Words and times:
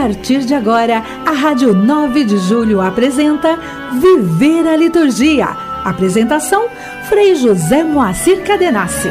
partir 0.00 0.46
de 0.46 0.54
agora, 0.54 1.04
a 1.26 1.30
Rádio 1.32 1.74
9 1.74 2.24
de 2.24 2.38
Julho 2.38 2.80
apresenta 2.80 3.58
Viver 4.00 4.66
a 4.66 4.74
Liturgia. 4.74 5.48
Apresentação: 5.84 6.68
Frei 7.06 7.34
José 7.34 7.84
Moacir 7.84 8.42
Cadenassi. 8.42 9.10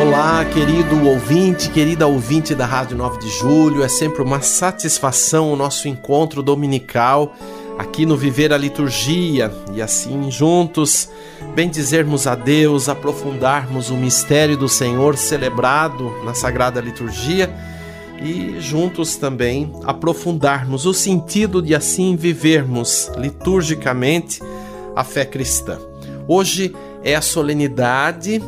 Olá, 0.00 0.42
querido 0.46 1.06
ouvinte, 1.06 1.68
querida 1.68 2.06
ouvinte 2.06 2.54
da 2.54 2.64
Rádio 2.64 2.96
9 2.96 3.18
de 3.18 3.28
Julho. 3.28 3.82
É 3.82 3.88
sempre 3.88 4.22
uma 4.22 4.40
satisfação 4.40 5.52
o 5.52 5.56
nosso 5.56 5.86
encontro 5.86 6.42
dominical 6.42 7.36
aqui 7.78 8.06
no 8.06 8.16
Viver 8.16 8.54
a 8.54 8.56
Liturgia 8.56 9.52
e 9.74 9.82
assim 9.82 10.30
juntos 10.30 11.10
bendizermos 11.54 12.26
a 12.26 12.34
Deus, 12.34 12.88
aprofundarmos 12.88 13.90
o 13.90 13.96
mistério 13.96 14.56
do 14.56 14.66
Senhor 14.66 15.14
celebrado 15.14 16.10
na 16.24 16.32
Sagrada 16.32 16.80
Liturgia 16.80 17.54
e 18.22 18.60
juntos 18.60 19.16
também 19.16 19.72
aprofundarmos 19.84 20.86
o 20.86 20.94
sentido 20.94 21.60
de 21.60 21.74
assim 21.74 22.16
vivermos 22.16 23.10
liturgicamente 23.16 24.40
a 24.94 25.04
fé 25.04 25.24
cristã. 25.24 25.78
Hoje 26.26 26.74
é 27.04 27.14
a 27.14 27.20
solenidade 27.20 28.42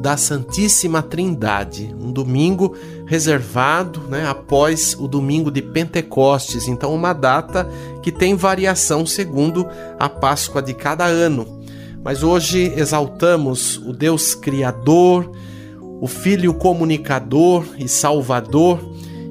da 0.00 0.18
Santíssima 0.18 1.02
Trindade, 1.02 1.94
um 1.98 2.12
domingo 2.12 2.76
reservado 3.06 4.00
né, 4.08 4.26
após 4.26 4.94
o 5.00 5.08
domingo 5.08 5.50
de 5.50 5.62
Pentecostes, 5.62 6.68
então 6.68 6.94
uma 6.94 7.14
data 7.14 7.66
que 8.02 8.12
tem 8.12 8.34
variação 8.34 9.06
segundo 9.06 9.66
a 9.98 10.08
Páscoa 10.08 10.60
de 10.60 10.74
cada 10.74 11.06
ano. 11.06 11.62
Mas 12.04 12.22
hoje 12.22 12.70
exaltamos 12.76 13.78
o 13.78 13.94
Deus 13.94 14.34
Criador, 14.34 15.30
o 16.02 16.06
Filho 16.06 16.52
comunicador 16.52 17.64
e 17.78 17.88
salvador 17.88 18.78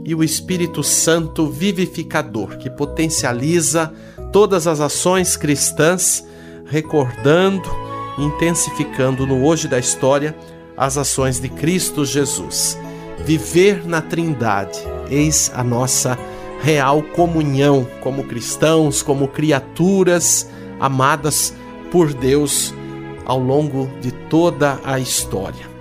e 0.06 0.14
o 0.14 0.24
Espírito 0.24 0.84
Santo 0.84 1.48
vivificador, 1.48 2.58
que 2.58 2.70
potencializa 2.70 3.94
todas 4.32 4.68
as 4.68 4.80
ações 4.80 5.38
cristãs, 5.38 6.26
recordando 6.66 7.70
e 8.18 8.24
intensificando 8.24 9.26
no 9.26 9.46
hoje 9.46 9.68
da 9.68 9.80
história 9.80 10.36
as 10.76 10.98
ações 10.98 11.40
de 11.40 11.50
Cristo 11.50 12.06
Jesus. 12.06 12.78
Viver 13.26 13.86
na 13.86 14.02
Trindade, 14.02 14.80
eis 15.10 15.52
a 15.54 15.64
nossa 15.64 16.18
real 16.62 17.02
comunhão 17.02 17.88
como 18.02 18.24
cristãos, 18.24 19.02
como 19.02 19.28
criaturas 19.28 20.50
amadas 20.80 21.54
por 21.92 22.14
Deus 22.14 22.74
ao 23.26 23.40
longo 23.40 23.90
de 24.02 24.12
toda 24.12 24.80
a 24.84 25.00
história. 25.00 25.73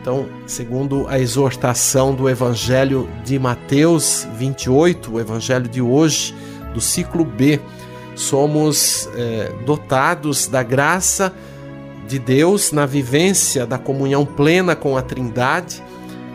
Então, 0.00 0.26
segundo 0.46 1.06
a 1.08 1.18
exortação 1.18 2.14
do 2.14 2.28
Evangelho 2.28 3.08
de 3.22 3.38
Mateus 3.38 4.26
28, 4.36 5.12
o 5.12 5.20
Evangelho 5.20 5.68
de 5.68 5.82
hoje, 5.82 6.34
do 6.72 6.80
ciclo 6.80 7.22
B, 7.22 7.60
somos 8.14 9.08
é, 9.14 9.52
dotados 9.66 10.46
da 10.46 10.62
graça 10.62 11.34
de 12.08 12.18
Deus 12.18 12.72
na 12.72 12.86
vivência 12.86 13.66
da 13.66 13.76
comunhão 13.76 14.24
plena 14.24 14.74
com 14.74 14.96
a 14.96 15.02
Trindade, 15.02 15.82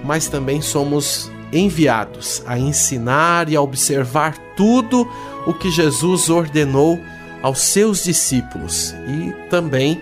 mas 0.03 0.27
também 0.27 0.61
somos 0.61 1.31
enviados 1.52 2.43
a 2.45 2.59
ensinar 2.59 3.49
e 3.49 3.55
a 3.55 3.61
observar 3.61 4.38
tudo 4.55 5.09
o 5.47 5.53
que 5.53 5.71
Jesus 5.71 6.30
ordenou 6.30 6.99
aos 7.42 7.59
seus 7.59 8.03
discípulos 8.03 8.93
e 9.08 9.32
também, 9.49 10.02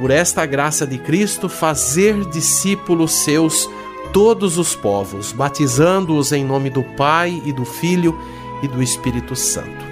por 0.00 0.10
esta 0.10 0.46
graça 0.46 0.86
de 0.86 0.96
Cristo, 0.96 1.48
fazer 1.48 2.24
discípulos 2.30 3.12
seus 3.24 3.68
todos 4.12 4.56
os 4.56 4.74
povos, 4.74 5.30
batizando-os 5.30 6.32
em 6.32 6.42
nome 6.42 6.70
do 6.70 6.82
Pai 6.82 7.40
e 7.44 7.52
do 7.52 7.66
Filho 7.66 8.18
e 8.62 8.68
do 8.68 8.82
Espírito 8.82 9.36
Santo 9.36 9.90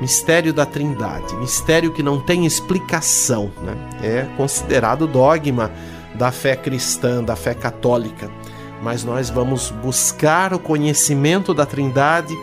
mistério 0.00 0.52
da 0.52 0.66
Trindade, 0.66 1.36
mistério 1.36 1.92
que 1.92 2.02
não 2.02 2.18
tem 2.18 2.44
explicação, 2.44 3.52
né? 3.62 3.76
é 4.02 4.26
considerado 4.36 5.06
dogma 5.06 5.70
da 6.16 6.32
fé 6.32 6.56
cristã, 6.56 7.22
da 7.22 7.36
fé 7.36 7.54
católica. 7.54 8.28
Mas 8.82 9.04
nós 9.04 9.30
vamos 9.30 9.70
buscar 9.70 10.52
o 10.52 10.58
conhecimento 10.58 11.54
da 11.54 11.64
Trindade 11.64 12.36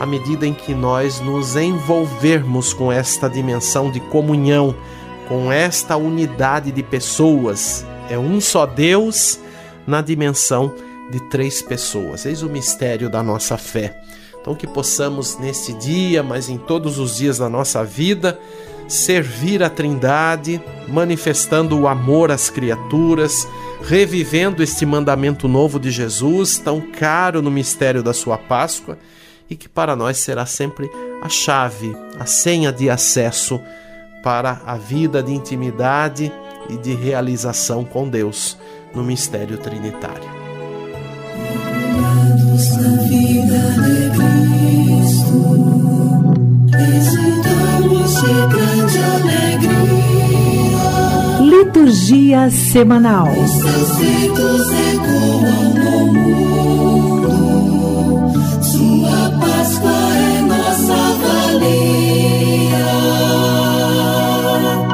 à 0.00 0.06
medida 0.06 0.46
em 0.46 0.54
que 0.54 0.74
nós 0.74 1.20
nos 1.20 1.54
envolvermos 1.54 2.72
com 2.72 2.90
esta 2.90 3.28
dimensão 3.28 3.90
de 3.90 4.00
comunhão, 4.00 4.74
com 5.28 5.52
esta 5.52 5.96
unidade 5.96 6.70
de 6.72 6.82
pessoas. 6.82 7.84
É 8.10 8.18
um 8.18 8.40
só 8.40 8.66
Deus 8.66 9.38
na 9.86 10.00
dimensão 10.00 10.74
de 11.10 11.20
três 11.28 11.62
pessoas. 11.62 12.26
Eis 12.26 12.42
o 12.42 12.48
mistério 12.48 13.08
da 13.08 13.22
nossa 13.22 13.56
fé. 13.56 14.00
Então, 14.40 14.54
que 14.54 14.66
possamos 14.66 15.38
neste 15.38 15.72
dia, 15.74 16.22
mas 16.22 16.48
em 16.48 16.58
todos 16.58 16.98
os 16.98 17.16
dias 17.16 17.38
da 17.38 17.48
nossa 17.48 17.84
vida, 17.84 18.38
servir 18.88 19.62
a 19.62 19.70
Trindade, 19.70 20.60
manifestando 20.88 21.78
o 21.78 21.86
amor 21.86 22.30
às 22.30 22.50
criaturas, 22.50 23.46
revivendo 23.84 24.62
este 24.62 24.84
mandamento 24.84 25.46
novo 25.46 25.78
de 25.78 25.90
Jesus, 25.90 26.58
tão 26.58 26.80
caro 26.80 27.40
no 27.40 27.50
mistério 27.50 28.02
da 28.02 28.12
Sua 28.12 28.36
Páscoa, 28.36 28.98
e 29.48 29.54
que 29.54 29.68
para 29.68 29.94
nós 29.94 30.18
será 30.18 30.44
sempre 30.44 30.90
a 31.22 31.28
chave, 31.28 31.94
a 32.18 32.26
senha 32.26 32.72
de 32.72 32.90
acesso 32.90 33.60
para 34.22 34.60
a 34.64 34.76
vida 34.76 35.22
de 35.22 35.32
intimidade 35.32 36.32
e 36.68 36.76
de 36.76 36.94
realização 36.94 37.84
com 37.84 38.08
Deus 38.08 38.56
no 38.94 39.02
mistério 39.02 39.58
trinitário 39.58 40.42
na 42.52 43.02
vida 43.02 43.58
de 43.82 44.10
Cristo, 44.16 45.38
exultamos 46.96 48.12
de 48.20 48.34
grande 48.48 48.98
alegria. 49.14 50.02
Liturgia 51.40 52.50
semanal. 52.50 53.28
Os 53.28 53.54
ecoam 54.94 55.74
no 55.74 55.96
mundo, 56.12 57.11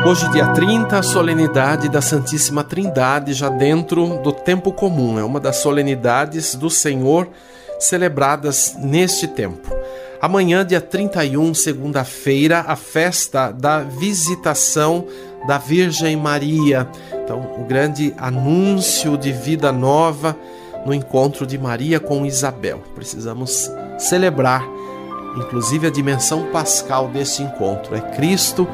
Hoje, 0.09 0.27
dia 0.31 0.47
30, 0.47 1.01
a 1.01 1.03
solenidade 1.03 1.87
da 1.87 2.01
Santíssima 2.01 2.65
Trindade, 2.65 3.35
já 3.35 3.51
dentro 3.51 4.17
do 4.23 4.33
tempo 4.33 4.73
comum. 4.73 5.19
É 5.19 5.23
uma 5.23 5.39
das 5.39 5.57
solenidades 5.57 6.55
do 6.55 6.71
Senhor 6.71 7.29
celebradas 7.79 8.75
neste 8.79 9.29
tempo. 9.29 9.71
Amanhã, 10.19 10.65
dia 10.65 10.81
31, 10.81 11.53
segunda-feira, 11.53 12.65
a 12.67 12.75
festa 12.75 13.51
da 13.51 13.81
visitação 13.81 15.05
da 15.47 15.59
Virgem 15.59 16.17
Maria. 16.17 16.89
Então, 17.13 17.41
o 17.59 17.65
grande 17.67 18.15
anúncio 18.17 19.15
de 19.19 19.31
vida 19.31 19.71
nova 19.71 20.35
no 20.87 20.95
encontro 20.95 21.47
de 21.47 21.59
Maria 21.59 22.01
com 22.01 22.25
Isabel. 22.25 22.81
Precisamos 22.95 23.71
celebrar, 23.99 24.67
inclusive, 25.37 25.87
a 25.87 25.91
dimensão 25.91 26.45
pascal 26.51 27.09
desse 27.09 27.43
encontro. 27.43 27.95
É 27.95 28.01
Cristo 28.01 28.67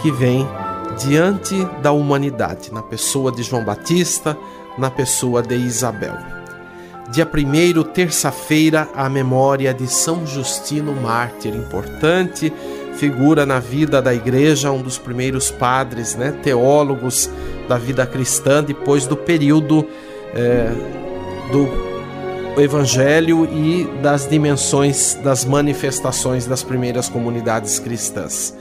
que 0.00 0.10
vem 0.10 0.48
diante 0.98 1.64
da 1.82 1.92
humanidade, 1.92 2.72
na 2.72 2.82
pessoa 2.82 3.30
de 3.32 3.42
João 3.42 3.64
Batista, 3.64 4.36
na 4.76 4.90
pessoa 4.90 5.42
de 5.42 5.54
Isabel. 5.54 6.14
Dia 7.10 7.26
1, 7.26 7.82
terça-feira, 7.84 8.88
a 8.94 9.08
memória 9.08 9.72
de 9.72 9.86
São 9.86 10.26
Justino 10.26 10.92
Mártir, 10.92 11.54
importante 11.54 12.52
figura 12.98 13.46
na 13.46 13.60
vida 13.60 14.02
da 14.02 14.12
igreja, 14.12 14.72
um 14.72 14.82
dos 14.82 14.98
primeiros 14.98 15.52
padres, 15.52 16.16
né, 16.16 16.32
teólogos 16.42 17.30
da 17.68 17.78
vida 17.78 18.04
cristã, 18.04 18.62
depois 18.62 19.06
do 19.06 19.16
período 19.16 19.86
é, 20.34 20.68
do 21.52 21.88
Evangelho 22.60 23.44
e 23.44 23.84
das 24.02 24.28
dimensões 24.28 25.16
das 25.22 25.44
manifestações 25.44 26.44
das 26.44 26.64
primeiras 26.64 27.08
comunidades 27.08 27.78
cristãs. 27.78 28.52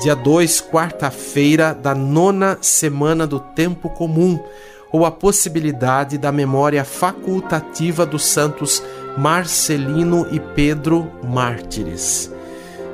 Dia 0.00 0.14
2, 0.14 0.60
quarta-feira 0.60 1.74
da 1.74 1.92
nona 1.92 2.56
semana 2.60 3.26
do 3.26 3.40
tempo 3.40 3.90
comum 3.90 4.38
ou 4.92 5.04
a 5.04 5.10
possibilidade 5.10 6.16
da 6.16 6.30
memória 6.30 6.84
facultativa 6.84 8.06
dos 8.06 8.24
santos 8.24 8.80
Marcelino 9.16 10.28
e 10.30 10.38
Pedro 10.38 11.10
mártires. 11.24 12.32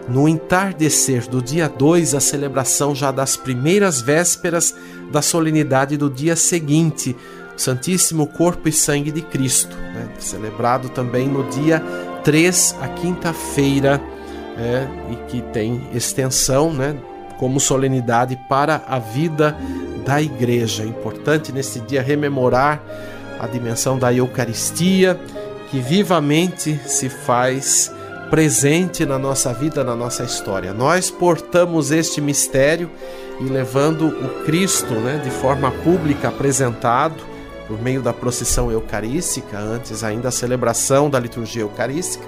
No 0.08 0.26
entardecer 0.26 1.28
do 1.28 1.42
dia 1.42 1.68
2, 1.68 2.14
a 2.14 2.20
celebração 2.20 2.94
já 2.94 3.10
das 3.10 3.36
primeiras 3.36 4.00
vésperas 4.00 4.74
da 5.12 5.20
solenidade 5.20 5.98
do 5.98 6.08
dia 6.08 6.34
seguinte, 6.34 7.14
o 7.54 7.60
Santíssimo 7.60 8.26
Corpo 8.26 8.66
e 8.66 8.72
Sangue 8.72 9.10
de 9.10 9.20
Cristo, 9.20 9.76
né? 9.76 10.08
celebrado 10.18 10.88
também 10.88 11.28
no 11.28 11.44
dia 11.50 11.82
3, 12.24 12.76
a 12.80 12.88
quinta-feira, 12.88 14.00
é, 14.58 14.86
e 15.12 15.16
que 15.28 15.42
tem 15.52 15.88
extensão 15.92 16.72
né, 16.72 16.96
como 17.38 17.58
solenidade 17.58 18.38
para 18.48 18.82
a 18.86 18.98
vida 18.98 19.56
da 20.04 20.20
igreja. 20.20 20.82
É 20.82 20.86
importante 20.86 21.52
nesse 21.52 21.80
dia 21.80 22.02
rememorar 22.02 22.82
a 23.38 23.46
dimensão 23.46 23.98
da 23.98 24.12
Eucaristia, 24.12 25.18
que 25.70 25.80
vivamente 25.80 26.78
se 26.86 27.08
faz 27.08 27.92
presente 28.30 29.04
na 29.04 29.18
nossa 29.18 29.52
vida, 29.52 29.84
na 29.84 29.94
nossa 29.94 30.24
história. 30.24 30.72
Nós 30.72 31.10
portamos 31.10 31.90
este 31.90 32.20
mistério 32.20 32.90
e 33.40 33.44
levando 33.44 34.06
o 34.08 34.44
Cristo 34.44 34.94
né, 34.94 35.20
de 35.22 35.30
forma 35.30 35.70
pública 35.70 36.28
apresentado 36.28 37.34
por 37.66 37.80
meio 37.80 38.02
da 38.02 38.12
procissão 38.12 38.70
eucarística, 38.70 39.58
antes 39.58 40.04
ainda 40.04 40.28
a 40.28 40.32
celebração 40.32 41.08
da 41.08 41.18
liturgia 41.18 41.62
eucarística, 41.62 42.24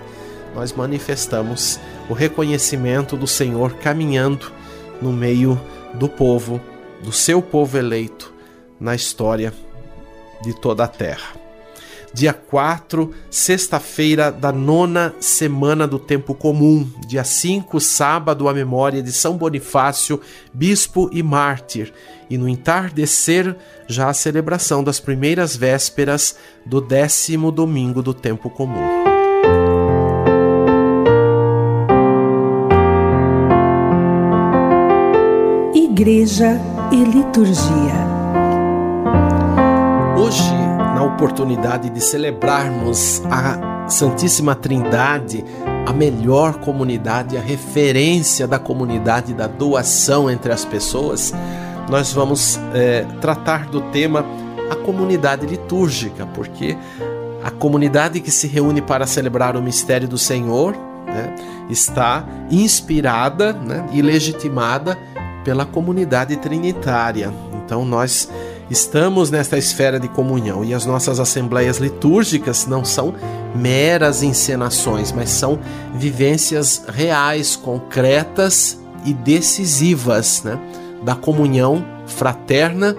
nós 0.57 0.73
manifestamos 0.73 1.79
o 2.09 2.15
reconhecimento 2.15 3.15
do 3.15 3.27
Senhor 3.27 3.75
caminhando 3.75 4.51
no 5.03 5.13
meio 5.13 5.61
do 5.93 6.09
povo, 6.09 6.59
do 7.03 7.13
seu 7.13 7.43
povo 7.43 7.77
eleito 7.77 8.33
na 8.81 8.95
história 8.95 9.53
de 10.43 10.59
toda 10.59 10.85
a 10.85 10.89
terra. 10.89 11.37
Dia 12.15 12.33
4, 12.33 13.13
sexta-feira 13.31 14.33
da 14.33 14.51
nona 14.51 15.15
semana 15.21 15.87
do 15.87 15.99
tempo 15.99 16.35
comum, 16.35 16.91
dia 17.07 17.23
5, 17.23 17.79
sábado, 17.79 18.49
a 18.49 18.55
memória 18.55 19.03
de 19.03 19.13
São 19.13 19.37
Bonifácio, 19.37 20.19
bispo 20.55 21.11
e 21.13 21.23
mártir, 21.23 21.93
e 22.31 22.39
no 22.39 22.49
entardecer, 22.49 23.55
já 23.87 24.09
a 24.09 24.15
celebração 24.15 24.83
das 24.83 24.99
primeiras 24.99 25.55
vésperas 25.55 26.39
do 26.65 26.81
décimo 26.81 27.53
domingo 27.53 28.03
do 28.03 28.15
tempo 28.15 28.49
comum. 28.49 29.06
Igreja 35.99 36.61
e 36.93 37.05
Liturgia. 37.05 37.95
Hoje 40.19 40.67
oportunidade 41.17 41.89
de 41.89 42.01
celebrarmos 42.03 43.23
a 43.31 43.89
Santíssima 43.89 44.55
Trindade, 44.55 45.43
a 45.87 45.93
melhor 45.95 46.57
comunidade, 46.57 47.39
a 47.39 47.41
referência 47.41 48.47
da 48.47 48.59
comunidade 48.59 49.33
da 49.33 49.47
doação 49.47 50.31
entre 50.31 50.53
as 50.53 50.67
pessoas, 50.67 51.33
nós 51.89 52.13
vamos 52.13 52.61
é, 52.75 53.07
tratar 53.23 53.67
do 53.67 53.81
tema 53.91 54.27
a 54.71 54.77
comunidade 54.77 55.47
litúrgica, 55.47 56.27
porque 56.35 56.77
a 57.43 57.51
comunidade 57.51 58.21
que 58.21 58.31
se 58.31 58.47
reúne 58.47 58.83
para 58.83 59.07
celebrar 59.07 59.57
o 59.57 59.63
mistério 59.63 60.07
do 60.07 60.19
Senhor 60.19 60.77
né, 61.07 61.35
está 61.71 62.27
inspirada 62.51 63.55
né, 63.55 63.89
e 63.95 64.03
legitimada 64.03 64.99
pela 65.47 65.65
comunidade 65.65 66.37
trinitária. 66.39 67.33
Então 67.65 67.85
nós 67.85 68.29
Estamos 68.69 69.31
nesta 69.31 69.57
esfera 69.57 70.01
de 70.01 70.09
comunhão 70.09 70.65
e 70.65 70.75
as 70.75 70.85
nossas 70.85 71.21
assembleias 71.21 71.79
litúrgicas 71.79 72.67
não 72.67 72.85
são 72.85 73.15
meras 73.55 74.25
encenações, 74.25 75.13
mas 75.13 75.31
são 75.31 75.61
vivências 75.95 76.83
reais, 76.89 77.55
concretas 77.55 78.77
e 79.05 79.15
decisivas 79.15 80.43
né, 80.43 80.59
da 81.05 81.15
comunhão 81.15 81.87
fraterna 82.09 82.97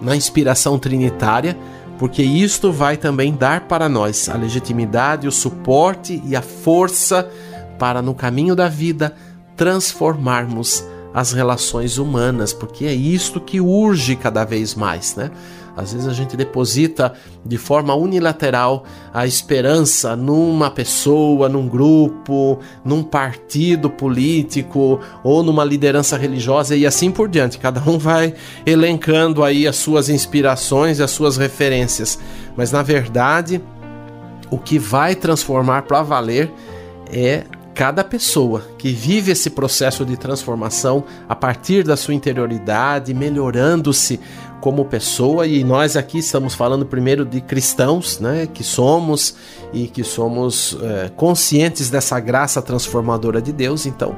na 0.00 0.16
inspiração 0.16 0.78
trinitária, 0.78 1.58
porque 1.98 2.22
isto 2.22 2.72
vai 2.72 2.96
também 2.96 3.34
dar 3.34 3.68
para 3.68 3.90
nós 3.90 4.30
a 4.30 4.34
legitimidade, 4.34 5.28
o 5.28 5.32
suporte 5.32 6.22
e 6.24 6.34
a 6.34 6.40
força 6.40 7.28
para, 7.78 8.00
no 8.00 8.14
caminho 8.14 8.56
da 8.56 8.66
vida, 8.66 9.14
transformarmos 9.58 10.82
as 11.14 11.32
relações 11.32 11.98
humanas, 11.98 12.52
porque 12.52 12.84
é 12.84 12.94
isto 12.94 13.40
que 13.40 13.60
urge 13.60 14.16
cada 14.16 14.44
vez 14.44 14.74
mais, 14.74 15.14
né? 15.16 15.30
Às 15.76 15.92
vezes 15.92 16.06
a 16.06 16.12
gente 16.12 16.36
deposita 16.36 17.14
de 17.44 17.56
forma 17.56 17.94
unilateral 17.94 18.84
a 19.12 19.26
esperança 19.26 20.14
numa 20.14 20.70
pessoa, 20.70 21.48
num 21.48 21.66
grupo, 21.66 22.58
num 22.84 23.02
partido 23.02 23.88
político 23.88 25.00
ou 25.24 25.42
numa 25.42 25.64
liderança 25.64 26.16
religiosa 26.18 26.76
e 26.76 26.86
assim 26.86 27.10
por 27.10 27.28
diante. 27.28 27.58
Cada 27.58 27.80
um 27.88 27.98
vai 27.98 28.34
elencando 28.66 29.42
aí 29.42 29.66
as 29.66 29.76
suas 29.76 30.10
inspirações 30.10 30.98
e 30.98 31.02
as 31.02 31.10
suas 31.10 31.38
referências. 31.38 32.18
Mas 32.54 32.70
na 32.70 32.82
verdade, 32.82 33.62
o 34.50 34.58
que 34.58 34.78
vai 34.78 35.14
transformar 35.14 35.82
para 35.82 36.02
valer 36.02 36.52
é 37.10 37.44
cada 37.74 38.04
pessoa 38.04 38.62
que 38.78 38.92
vive 38.92 39.32
esse 39.32 39.50
processo 39.50 40.04
de 40.04 40.16
transformação 40.16 41.04
a 41.28 41.34
partir 41.34 41.82
da 41.82 41.96
sua 41.96 42.14
interioridade, 42.14 43.14
melhorando-se 43.14 44.20
como 44.60 44.84
pessoa, 44.84 45.44
e 45.44 45.64
nós 45.64 45.96
aqui 45.96 46.18
estamos 46.18 46.54
falando 46.54 46.86
primeiro 46.86 47.24
de 47.24 47.40
cristãos, 47.40 48.20
né, 48.20 48.46
que 48.46 48.62
somos 48.62 49.34
e 49.72 49.88
que 49.88 50.04
somos 50.04 50.78
é, 50.80 51.08
conscientes 51.16 51.90
dessa 51.90 52.20
graça 52.20 52.62
transformadora 52.62 53.42
de 53.42 53.52
Deus, 53.52 53.86
então 53.86 54.14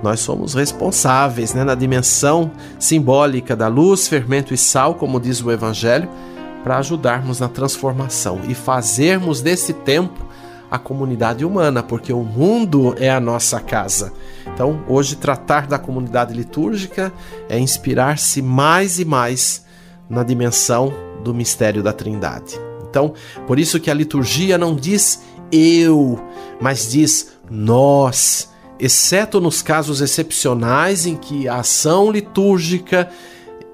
nós 0.00 0.20
somos 0.20 0.54
responsáveis 0.54 1.52
né, 1.52 1.64
na 1.64 1.74
dimensão 1.74 2.52
simbólica 2.78 3.56
da 3.56 3.66
luz, 3.66 4.06
fermento 4.06 4.54
e 4.54 4.56
sal, 4.56 4.94
como 4.94 5.18
diz 5.18 5.42
o 5.42 5.50
Evangelho, 5.50 6.08
para 6.62 6.78
ajudarmos 6.78 7.40
na 7.40 7.48
transformação 7.48 8.42
e 8.48 8.54
fazermos 8.54 9.40
desse 9.40 9.72
tempo 9.72 10.27
a 10.70 10.78
comunidade 10.78 11.44
humana, 11.44 11.82
porque 11.82 12.12
o 12.12 12.22
mundo 12.22 12.94
é 12.98 13.10
a 13.10 13.20
nossa 13.20 13.60
casa. 13.60 14.12
Então, 14.46 14.84
hoje, 14.88 15.16
tratar 15.16 15.66
da 15.66 15.78
comunidade 15.78 16.34
litúrgica 16.34 17.12
é 17.48 17.58
inspirar-se 17.58 18.42
mais 18.42 18.98
e 18.98 19.04
mais 19.04 19.64
na 20.08 20.22
dimensão 20.22 20.92
do 21.22 21.34
mistério 21.34 21.82
da 21.82 21.92
Trindade. 21.92 22.58
Então, 22.88 23.12
por 23.46 23.58
isso 23.58 23.80
que 23.80 23.90
a 23.90 23.94
liturgia 23.94 24.56
não 24.56 24.74
diz 24.74 25.22
eu, 25.52 26.18
mas 26.60 26.90
diz 26.90 27.32
nós, 27.50 28.50
exceto 28.78 29.40
nos 29.40 29.62
casos 29.62 30.00
excepcionais 30.00 31.06
em 31.06 31.16
que 31.16 31.48
a 31.48 31.56
ação 31.56 32.10
litúrgica 32.10 33.10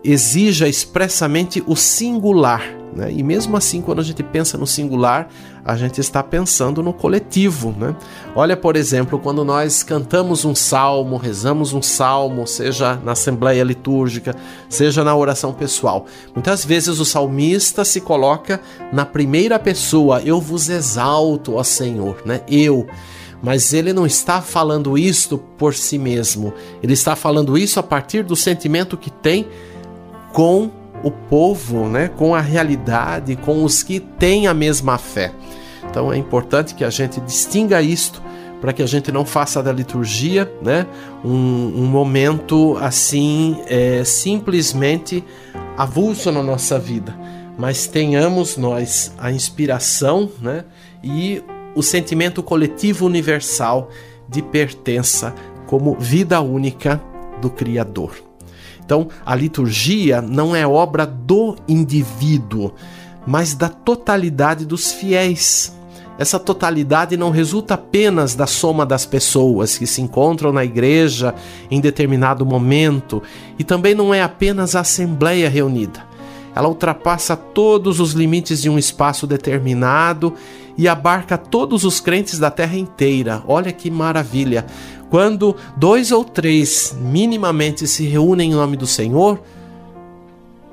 exija 0.03 0.69
expressamente 0.69 1.63
o 1.67 1.75
singular. 1.75 2.63
Né? 2.95 3.13
E 3.13 3.23
mesmo 3.23 3.57
assim, 3.57 3.81
quando 3.81 4.01
a 4.01 4.05
gente 4.05 4.23
pensa 4.23 4.57
no 4.57 4.67
singular, 4.67 5.29
a 5.65 5.77
gente 5.77 6.01
está 6.01 6.23
pensando 6.23 6.83
no 6.83 6.93
coletivo. 6.93 7.75
Né? 7.79 7.95
Olha, 8.35 8.57
por 8.57 8.77
exemplo, 8.77 9.19
quando 9.19 9.45
nós 9.45 9.83
cantamos 9.83 10.45
um 10.45 10.55
salmo, 10.55 11.17
rezamos 11.17 11.73
um 11.73 11.83
salmo, 11.83 12.47
seja 12.47 12.99
na 13.05 13.13
assembleia 13.13 13.65
litúrgica, 13.65 14.35
seja 14.69 15.03
na 15.03 15.15
oração 15.15 15.53
pessoal. 15.53 16.07
Muitas 16.35 16.65
vezes 16.65 17.01
o 17.01 17.05
salmista 17.05 17.85
se 17.85 18.01
coloca 18.01 18.61
na 18.93 19.05
primeira 19.05 19.59
pessoa: 19.59 20.23
Eu 20.23 20.41
vos 20.41 20.69
exalto, 20.69 21.55
ó 21.55 21.63
Senhor, 21.63 22.23
né? 22.25 22.43
eu 22.49 22.87
mas 23.43 23.75
ele 23.75 23.93
não 23.93 24.07
está 24.07 24.41
falando 24.41 24.97
isto 24.97 25.37
por 25.37 25.75
si 25.75 25.99
mesmo. 25.99 26.55
Ele 26.83 26.95
está 26.95 27.15
falando 27.15 27.59
isso 27.59 27.79
a 27.79 27.83
partir 27.83 28.25
do 28.25 28.35
sentimento 28.35 28.97
que 28.97 29.11
tem 29.11 29.47
com 30.33 30.71
o 31.05 31.11
povo, 31.11 31.87
né, 31.87 32.09
com 32.09 32.35
a 32.35 32.41
realidade, 32.41 33.37
com 33.37 33.63
os 33.63 33.83
que 33.83 34.01
têm 34.01 34.47
a 34.47 34.55
mesma 34.55 34.99
fé. 34.99 35.33
Então 35.89 36.13
é 36.13 36.17
importante 36.17 36.75
que 36.75 36.83
a 36.83 36.91
gente 36.91 37.21
distinga 37.21 37.81
isto 37.83 38.21
para 38.61 38.73
que 38.73 38.83
a 38.83 38.87
gente 38.87 39.13
não 39.13 39.27
faça 39.27 39.63
da 39.63 39.71
liturgia 39.71 40.51
né, 40.63 40.87
um, 41.23 41.31
um 41.77 41.85
momento 41.85 42.79
assim 42.81 43.59
é, 43.67 44.03
simplesmente 44.05 45.23
avulso 45.77 46.33
na 46.33 46.43
nossa 46.43 46.79
vida, 46.79 47.15
mas 47.59 47.87
tenhamos 47.87 48.57
nós 48.57 49.13
a 49.19 49.31
inspiração 49.31 50.31
né, 50.41 50.65
e 51.03 51.45
o 51.75 51.83
sentimento 51.83 52.43
coletivo 52.43 53.05
universal 53.05 53.91
de 54.27 54.41
pertença 54.41 55.35
como 55.67 55.95
vida 55.97 56.41
única 56.41 57.03
do 57.43 57.51
Criador. 57.51 58.34
Então, 58.85 59.09
a 59.25 59.35
liturgia 59.35 60.21
não 60.21 60.55
é 60.55 60.67
obra 60.67 61.07
do 61.07 61.57
indivíduo, 61.67 62.73
mas 63.27 63.55
da 63.55 63.69
totalidade 63.69 64.67
dos 64.67 64.93
fiéis. 64.93 65.75
Essa 66.17 66.39
totalidade 66.39 67.17
não 67.17 67.31
resulta 67.31 67.75
apenas 67.75 68.35
da 68.35 68.47
soma 68.47 68.87
das 68.87 69.05
pessoas 69.05 69.77
que 69.77 69.87
se 69.87 70.01
encontram 70.01 70.53
na 70.53 70.65
igreja 70.65 71.35
em 71.71 71.81
determinado 71.81 72.47
momento, 72.47 73.23
e 73.59 73.65
também 73.65 73.95
não 73.95 74.15
é 74.15 74.23
apenas 74.23 74.77
a 74.77 74.81
assembleia 74.81 75.49
reunida. 75.49 76.05
Ela 76.55 76.69
ultrapassa 76.69 77.35
todos 77.35 77.99
os 77.99 78.13
limites 78.13 78.63
de 78.63 78.71
um 78.71 78.79
espaço 78.79 79.27
determinado 79.27 80.35
e 80.79 80.87
abarca 80.87 81.37
todos 81.37 81.85
os 81.85 82.01
crentes 82.01 82.39
da 82.39 82.51
terra 82.51 82.77
inteira. 82.77 83.43
Olha 83.47 83.73
que 83.73 83.91
maravilha! 83.91 84.67
Quando 85.15 85.55
dois 85.77 86.11
ou 86.11 86.25
três 86.25 86.93
minimamente 87.01 87.87
se 87.87 88.05
reúnem 88.05 88.51
em 88.51 88.55
nome 88.55 88.77
do 88.77 88.85
Senhor, 88.85 89.41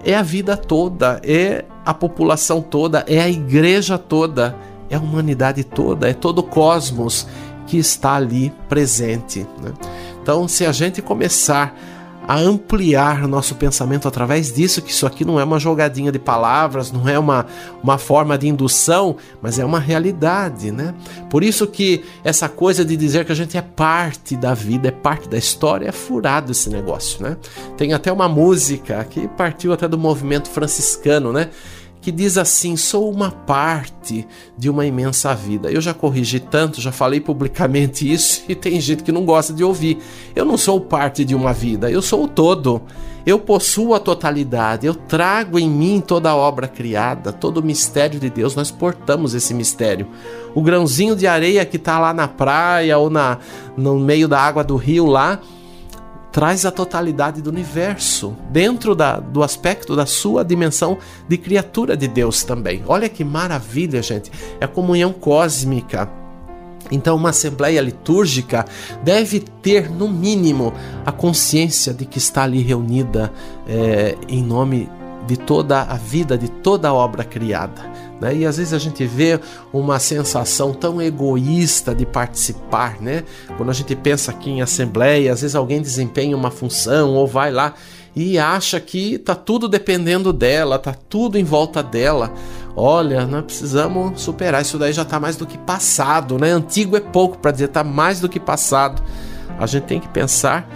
é 0.03 0.15
a 0.15 0.24
vida 0.24 0.57
toda, 0.57 1.21
é 1.24 1.63
a 1.86 1.93
população 1.93 2.60
toda, 2.60 3.05
é 3.07 3.21
a 3.21 3.29
igreja 3.29 4.00
toda, 4.00 4.57
é 4.89 4.95
a 4.95 5.00
humanidade 5.00 5.63
toda, 5.63 6.10
é 6.10 6.13
todo 6.15 6.39
o 6.39 6.43
cosmos 6.43 7.27
que 7.67 7.77
está 7.77 8.15
ali 8.15 8.51
presente. 8.67 9.45
Né? 9.62 9.74
Então, 10.24 10.48
se 10.48 10.65
a 10.65 10.71
gente 10.71 11.03
começar 11.03 11.79
a 12.28 12.38
ampliar 12.38 13.28
nosso 13.28 13.56
pensamento 13.56 14.08
através 14.08 14.54
disso, 14.54 14.82
que 14.82 14.92
isso 14.92 15.06
aqui 15.06 15.25
não 15.25 15.40
é 15.40 15.44
uma 15.44 15.60
jogadinha 15.60 16.12
de 16.12 16.20
palavras, 16.20 16.92
não 16.92 17.08
é 17.08 17.18
uma, 17.18 17.46
uma 17.82 17.98
forma 17.98 18.38
de 18.38 18.48
indução, 18.48 19.18
mas 19.42 19.58
é 19.60 19.66
uma 19.66 19.80
realidade, 19.80 20.72
né? 20.72 20.94
Por 21.30 21.44
isso 21.44 21.66
que 21.68 22.04
essa 22.24 22.48
coisa 22.48 22.86
de 22.86 22.96
dizer 22.96 23.25
que 23.25 23.32
a 23.32 23.36
gente 23.36 23.58
é 23.58 23.62
parte 23.62 24.36
da 24.36 24.54
vida, 24.54 24.88
é 24.88 24.92
parte 24.92 25.28
da 25.28 25.38
história, 25.38 25.88
é 25.88 25.92
furado 25.92 26.51
esse 26.51 26.70
negócio, 26.70 27.24
né? 27.24 27.38
Tem 27.75 27.94
até 27.94 28.12
uma 28.12 28.30
música 28.30 29.04
que 29.10 29.28
partiu 29.28 29.74
até 29.74 29.88
do 29.88 29.98
movimento 29.98 30.50
franciscano, 30.50 31.34
né? 31.34 31.50
Que 32.01 32.12
diz 32.12 32.38
assim: 32.38 32.75
sou 32.75 33.10
uma 33.10 33.31
parte 33.31 34.27
de 34.58 34.70
uma 34.70 34.86
imensa 34.86 35.34
vida. 35.34 35.72
Eu 35.72 35.79
já 35.79 35.93
corrigi 35.93 36.39
tanto, 36.39 36.81
já 36.81 36.91
falei 36.91 37.22
publicamente 37.22 38.10
isso 38.12 38.43
e 38.50 38.55
tem 38.55 38.81
gente 38.81 39.03
que 39.03 39.12
não 39.12 39.24
gosta 39.24 39.53
de 39.53 39.63
ouvir. 39.63 40.00
Eu 40.36 40.43
não 40.43 40.58
sou 40.58 40.81
parte 40.81 41.24
de 41.24 41.36
uma 41.36 41.53
vida, 41.53 41.89
eu 41.89 42.01
sou 42.01 42.24
o 42.24 42.27
todo. 42.27 42.81
Eu 43.24 43.38
possuo 43.38 43.93
a 43.93 44.00
totalidade, 44.00 44.88
eu 44.88 44.96
trago 44.96 45.60
em 45.60 45.70
mim 45.70 46.01
toda 46.01 46.31
a 46.31 46.36
obra 46.36 46.67
criada, 46.67 47.31
todo 47.31 47.60
o 47.60 47.63
mistério 47.63 48.20
de 48.20 48.31
Deus, 48.31 48.55
nós 48.55 48.72
portamos 48.72 49.36
esse 49.36 49.53
mistério. 49.53 50.08
O 50.55 50.62
grãozinho 50.63 51.15
de 51.15 51.27
areia 51.27 51.63
que 51.63 51.77
está 51.77 52.00
lá 52.00 52.15
na 52.15 52.27
praia 52.27 52.98
ou 52.98 53.12
na, 53.12 53.38
no 53.77 54.00
meio 54.00 54.27
da 54.27 54.39
água 54.39 54.63
do 54.63 54.75
rio 54.75 55.05
lá, 55.05 55.39
traz 56.32 56.66
a 56.66 56.72
totalidade 56.72 57.42
do 57.42 57.50
universo, 57.50 58.36
dentro 58.50 58.96
da, 58.96 59.20
do 59.20 59.44
aspecto 59.44 59.96
da 59.96 60.06
sua 60.06 60.44
dimensão 60.44 60.98
de 61.28 61.38
criatura 61.38 61.98
de 61.98 62.08
Deus 62.08 62.44
também. 62.44 62.84
Olha 62.88 63.10
que 63.10 63.24
maravilha, 63.24 64.02
gente! 64.02 64.32
É 64.60 64.66
a 64.66 64.68
comunhão 64.68 65.12
cósmica. 65.12 66.10
Então, 66.90 67.16
uma 67.16 67.30
assembleia 67.30 67.80
litúrgica 67.80 68.66
deve 69.04 69.40
ter, 69.40 69.90
no 69.90 70.10
mínimo, 70.10 70.74
a 71.06 71.12
consciência 71.12 71.94
de 71.94 72.06
que 72.06 72.18
está 72.18 72.44
ali 72.44 72.62
reunida 72.62 73.32
é, 73.68 74.18
em 74.28 74.44
nome 74.44 74.86
de 74.86 75.00
toda 75.38 75.82
a 75.82 75.96
vida, 75.96 76.38
de 76.38 76.50
toda 76.50 76.90
a 76.90 76.94
obra 76.94 77.24
criada. 77.24 77.82
Né? 78.20 78.38
E 78.38 78.46
às 78.46 78.58
vezes 78.58 78.74
a 78.74 78.78
gente 78.78 79.06
vê 79.06 79.40
uma 79.74 79.98
sensação 80.00 80.74
tão 80.74 81.01
egoísta 81.01 81.96
de 81.96 82.06
participar, 82.06 83.01
né? 83.01 83.24
Quando 83.58 83.70
a 83.70 83.74
gente 83.74 83.96
pensa 83.96 84.32
aqui 84.32 84.51
em 84.51 84.62
assembleia, 84.62 85.34
às 85.34 85.42
vezes 85.42 85.56
alguém 85.56 85.82
desempenha 85.82 86.38
uma 86.38 86.51
função 86.51 87.16
ou 87.16 87.25
vai 87.25 87.51
lá 87.51 87.74
e 88.16 88.38
acha 88.38 88.80
que 88.80 89.18
tá 89.18 89.34
tudo 89.34 89.68
dependendo 89.68 90.32
dela, 90.34 90.78
tá 90.78 90.94
tudo 90.94 91.38
em 91.38 91.44
volta 91.44 91.82
dela. 91.82 92.32
Olha, 92.75 93.25
nós 93.25 93.44
precisamos 93.44 94.22
superar 94.22 94.62
isso 94.62 94.78
daí 94.78 94.94
já 94.94 95.04
tá 95.04 95.20
mais 95.20 95.36
do 95.36 95.48
que 95.48 95.58
passado, 95.58 96.38
né? 96.38 96.51
Antigo 96.51 96.96
é 96.96 97.00
pouco 97.00 97.38
para 97.38 97.51
dizer 97.51 97.70
tá 97.70 97.84
mais 97.84 98.20
do 98.20 98.30
que 98.30 98.40
passado. 98.40 99.01
A 99.58 99.66
gente 99.66 99.84
tem 99.84 100.00
que 100.00 100.08
pensar 100.08 100.70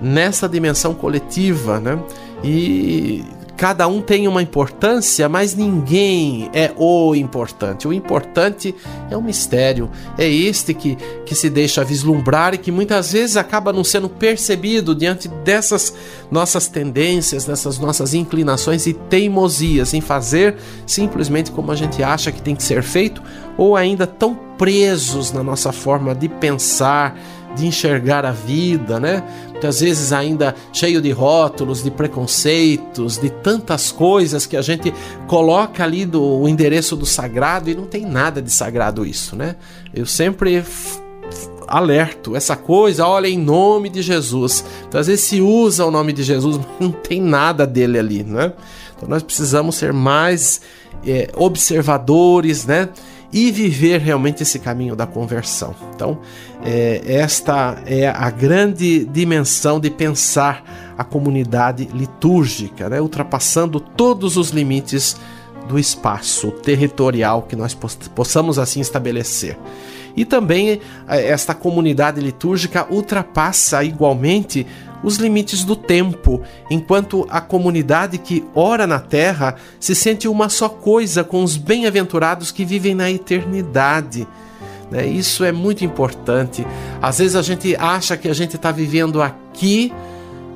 nessa 0.00 0.48
dimensão 0.48 0.94
coletiva, 0.94 1.80
né? 1.80 1.98
E 2.44 3.24
cada 3.62 3.86
um 3.86 4.02
tem 4.02 4.26
uma 4.26 4.42
importância, 4.42 5.28
mas 5.28 5.54
ninguém 5.54 6.50
é 6.52 6.72
o 6.76 7.14
importante. 7.14 7.86
O 7.86 7.92
importante 7.92 8.74
é 9.08 9.16
o 9.16 9.22
mistério, 9.22 9.88
é 10.18 10.28
este 10.28 10.74
que, 10.74 10.98
que 11.24 11.32
se 11.32 11.48
deixa 11.48 11.84
vislumbrar 11.84 12.54
e 12.54 12.58
que 12.58 12.72
muitas 12.72 13.12
vezes 13.12 13.36
acaba 13.36 13.72
não 13.72 13.84
sendo 13.84 14.08
percebido 14.08 14.96
diante 14.96 15.28
dessas 15.28 15.94
nossas 16.28 16.66
tendências, 16.66 17.44
dessas 17.44 17.78
nossas 17.78 18.14
inclinações 18.14 18.84
e 18.88 18.94
teimosias 18.94 19.94
em 19.94 20.00
fazer 20.00 20.56
simplesmente 20.84 21.52
como 21.52 21.70
a 21.70 21.76
gente 21.76 22.02
acha 22.02 22.32
que 22.32 22.42
tem 22.42 22.56
que 22.56 22.64
ser 22.64 22.82
feito, 22.82 23.22
ou 23.56 23.76
ainda 23.76 24.08
tão 24.08 24.34
presos 24.58 25.30
na 25.30 25.42
nossa 25.44 25.70
forma 25.70 26.16
de 26.16 26.28
pensar, 26.28 27.16
de 27.56 27.66
enxergar 27.66 28.24
a 28.24 28.32
vida, 28.32 28.98
né? 28.98 29.22
Muitas 29.50 29.80
vezes 29.80 30.12
ainda 30.12 30.54
cheio 30.72 31.00
de 31.00 31.10
rótulos, 31.10 31.82
de 31.82 31.90
preconceitos, 31.90 33.18
de 33.18 33.30
tantas 33.30 33.92
coisas 33.92 34.46
que 34.46 34.56
a 34.56 34.62
gente 34.62 34.92
coloca 35.26 35.84
ali 35.84 36.04
do 36.04 36.48
endereço 36.48 36.96
do 36.96 37.06
sagrado 37.06 37.70
e 37.70 37.74
não 37.74 37.86
tem 37.86 38.04
nada 38.04 38.42
de 38.42 38.50
sagrado 38.50 39.06
isso, 39.06 39.36
né? 39.36 39.56
Eu 39.94 40.06
sempre 40.06 40.64
alerto 41.68 42.36
essa 42.36 42.56
coisa, 42.56 43.06
olha 43.06 43.28
em 43.28 43.38
nome 43.38 43.88
de 43.88 44.02
Jesus. 44.02 44.64
Então, 44.86 45.00
às 45.00 45.06
vezes 45.06 45.24
se 45.24 45.40
usa 45.40 45.86
o 45.86 45.90
nome 45.90 46.12
de 46.12 46.22
Jesus, 46.22 46.58
mas 46.58 46.66
não 46.80 46.90
tem 46.92 47.20
nada 47.20 47.66
dele 47.66 47.98
ali, 47.98 48.22
né? 48.22 48.52
Então 48.96 49.08
nós 49.08 49.22
precisamos 49.22 49.76
ser 49.76 49.92
mais 49.92 50.60
é, 51.06 51.30
observadores, 51.34 52.66
né? 52.66 52.88
E 53.32 53.50
viver 53.50 54.00
realmente 54.00 54.42
esse 54.42 54.58
caminho 54.58 54.94
da 54.94 55.06
conversão. 55.06 55.74
Então, 55.94 56.18
é, 56.62 57.00
esta 57.06 57.82
é 57.86 58.08
a 58.08 58.28
grande 58.30 59.04
dimensão 59.06 59.80
de 59.80 59.90
pensar 59.90 60.94
a 60.98 61.02
comunidade 61.02 61.88
litúrgica, 61.94 62.88
né? 62.90 63.00
ultrapassando 63.00 63.80
todos 63.80 64.36
os 64.36 64.50
limites 64.50 65.16
do 65.66 65.78
espaço 65.78 66.50
territorial 66.50 67.42
que 67.42 67.56
nós 67.56 67.74
possamos 68.14 68.58
assim 68.58 68.80
estabelecer. 68.80 69.56
E 70.14 70.24
também 70.24 70.80
é, 71.08 71.26
esta 71.26 71.54
comunidade 71.54 72.20
litúrgica 72.20 72.86
ultrapassa 72.90 73.82
igualmente 73.82 74.66
os 75.02 75.16
limites 75.16 75.64
do 75.64 75.74
tempo, 75.74 76.40
enquanto 76.70 77.26
a 77.30 77.40
comunidade 77.40 78.18
que 78.18 78.44
ora 78.54 78.86
na 78.86 78.98
terra 78.98 79.56
se 79.80 79.94
sente 79.94 80.28
uma 80.28 80.48
só 80.48 80.68
coisa 80.68 81.24
com 81.24 81.42
os 81.42 81.56
bem-aventurados 81.56 82.50
que 82.50 82.64
vivem 82.64 82.94
na 82.94 83.10
eternidade. 83.10 84.26
Né? 84.90 85.06
Isso 85.06 85.42
é 85.44 85.50
muito 85.50 85.84
importante. 85.84 86.66
Às 87.00 87.18
vezes 87.18 87.34
a 87.34 87.42
gente 87.42 87.74
acha 87.76 88.16
que 88.16 88.28
a 88.28 88.34
gente 88.34 88.56
está 88.56 88.70
vivendo 88.70 89.22
aqui 89.22 89.92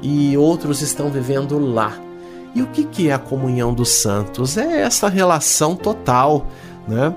e 0.03 0.37
outros 0.37 0.83
estão 0.83 1.11
vivendo 1.11 1.59
lá. 1.59 1.99
E 2.55 2.63
o 2.63 2.67
que, 2.69 3.09
é 3.09 3.13
a 3.13 3.19
comunhão 3.19 3.75
dos 3.75 3.91
santos? 3.91 4.57
É 4.57 4.81
essa 4.81 5.09
relação 5.09 5.75
total. 5.77 6.47
Né? 6.89 7.15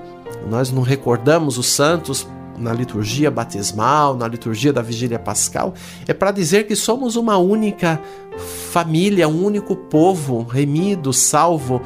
Nós 0.50 0.71
não 0.71 0.81
recordamos 0.81 1.57
os 1.57 1.67
santos 1.67 2.27
na 2.59 2.73
liturgia 2.73 3.31
batismal, 3.31 4.15
na 4.15 4.27
liturgia 4.27 4.73
da 4.73 4.81
vigília 4.81 5.17
pascal, 5.17 5.73
é 6.07 6.13
para 6.13 6.31
dizer 6.31 6.67
que 6.67 6.75
somos 6.75 7.15
uma 7.15 7.37
única 7.37 7.99
família, 8.71 9.27
um 9.27 9.43
único 9.43 9.75
povo, 9.75 10.43
remido, 10.43 11.11
salvo 11.13 11.81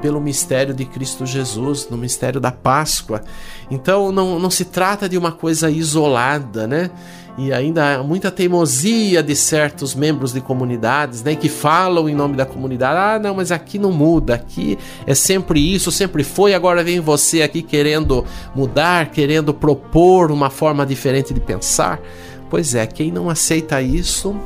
pelo 0.00 0.20
mistério 0.20 0.74
de 0.74 0.84
Cristo 0.84 1.26
Jesus, 1.26 1.88
no 1.90 1.96
mistério 1.96 2.40
da 2.40 2.50
Páscoa. 2.50 3.22
Então 3.70 4.10
não, 4.10 4.38
não 4.38 4.50
se 4.50 4.64
trata 4.64 5.08
de 5.08 5.18
uma 5.18 5.32
coisa 5.32 5.70
isolada, 5.70 6.66
né? 6.66 6.90
E 7.38 7.52
ainda 7.52 7.96
há 7.96 8.02
muita 8.02 8.30
teimosia 8.30 9.22
de 9.22 9.34
certos 9.34 9.94
membros 9.94 10.32
de 10.32 10.40
comunidades, 10.40 11.22
né, 11.22 11.34
que 11.34 11.48
falam 11.48 12.08
em 12.08 12.14
nome 12.14 12.36
da 12.36 12.44
comunidade: 12.44 12.98
"Ah, 12.98 13.18
não, 13.18 13.36
mas 13.36 13.50
aqui 13.50 13.78
não 13.78 13.92
muda, 13.92 14.34
aqui 14.34 14.78
é 15.06 15.14
sempre 15.14 15.60
isso, 15.60 15.90
sempre 15.90 16.22
foi, 16.22 16.54
agora 16.54 16.84
vem 16.84 17.00
você 17.00 17.42
aqui 17.42 17.62
querendo 17.62 18.24
mudar, 18.54 19.10
querendo 19.10 19.54
propor 19.54 20.30
uma 20.30 20.50
forma 20.50 20.84
diferente 20.84 21.32
de 21.32 21.40
pensar". 21.40 22.00
Pois 22.48 22.74
é, 22.74 22.86
quem 22.86 23.12
não 23.12 23.30
aceita 23.30 23.80
isso 23.80 24.36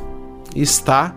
está 0.54 1.14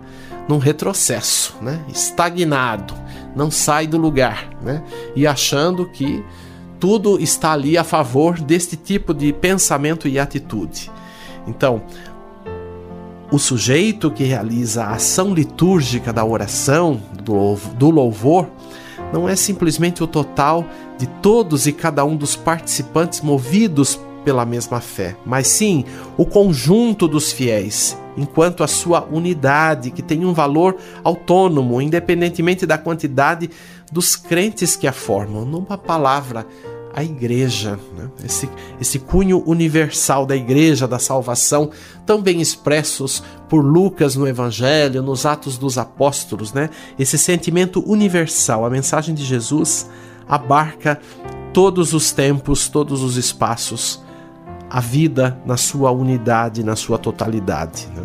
num 0.48 0.58
retrocesso, 0.58 1.54
né? 1.60 1.80
Estagnado 1.92 2.94
não 3.38 3.50
sai 3.50 3.86
do 3.86 3.96
lugar, 3.96 4.50
né? 4.62 4.82
E 5.14 5.26
achando 5.26 5.86
que 5.86 6.24
tudo 6.80 7.20
está 7.20 7.52
ali 7.52 7.78
a 7.78 7.84
favor 7.84 8.40
deste 8.40 8.76
tipo 8.76 9.14
de 9.14 9.32
pensamento 9.32 10.08
e 10.08 10.18
atitude. 10.18 10.90
Então, 11.48 11.82
o 13.30 13.38
sujeito 13.38 14.10
que 14.10 14.24
realiza 14.24 14.84
a 14.84 14.92
ação 14.92 15.34
litúrgica 15.34 16.12
da 16.12 16.24
oração, 16.24 17.00
do 17.22 17.90
louvor, 17.90 18.48
não 19.12 19.28
é 19.28 19.36
simplesmente 19.36 20.02
o 20.02 20.06
total 20.06 20.64
de 20.98 21.06
todos 21.06 21.66
e 21.66 21.72
cada 21.72 22.04
um 22.04 22.16
dos 22.16 22.36
participantes 22.36 23.20
movidos 23.20 23.98
pela 24.24 24.44
mesma 24.44 24.80
fé, 24.80 25.16
mas 25.24 25.46
sim 25.46 25.84
o 26.16 26.26
conjunto 26.26 27.08
dos 27.08 27.32
fiéis, 27.32 27.96
enquanto 28.16 28.62
a 28.62 28.66
sua 28.66 29.06
unidade, 29.10 29.90
que 29.90 30.02
tem 30.02 30.24
um 30.24 30.34
valor 30.34 30.76
autônomo, 31.02 31.80
independentemente 31.80 32.66
da 32.66 32.76
quantidade 32.76 33.48
dos 33.90 34.16
crentes 34.16 34.76
que 34.76 34.86
a 34.86 34.92
formam. 34.92 35.44
Numa 35.46 35.78
palavra, 35.78 36.46
a 36.94 37.04
igreja, 37.04 37.78
né? 37.96 38.08
esse, 38.24 38.48
esse 38.80 38.98
cunho 38.98 39.42
universal 39.46 40.26
da 40.26 40.34
igreja, 40.34 40.88
da 40.88 40.98
salvação, 40.98 41.70
tão 42.06 42.20
bem 42.20 42.40
expressos 42.40 43.22
por 43.48 43.60
Lucas 43.64 44.16
no 44.16 44.26
Evangelho, 44.26 45.02
nos 45.02 45.26
Atos 45.26 45.58
dos 45.58 45.78
Apóstolos, 45.78 46.52
né? 46.52 46.70
esse 46.98 47.18
sentimento 47.18 47.82
universal, 47.86 48.64
a 48.64 48.70
mensagem 48.70 49.14
de 49.14 49.24
Jesus 49.24 49.88
abarca 50.28 51.00
todos 51.52 51.92
os 51.92 52.12
tempos, 52.12 52.68
todos 52.68 53.02
os 53.02 53.16
espaços 53.16 54.02
a 54.70 54.80
vida 54.80 55.38
na 55.46 55.56
sua 55.56 55.90
unidade, 55.90 56.62
na 56.62 56.76
sua 56.76 56.98
totalidade. 56.98 57.88
Né? 57.94 58.02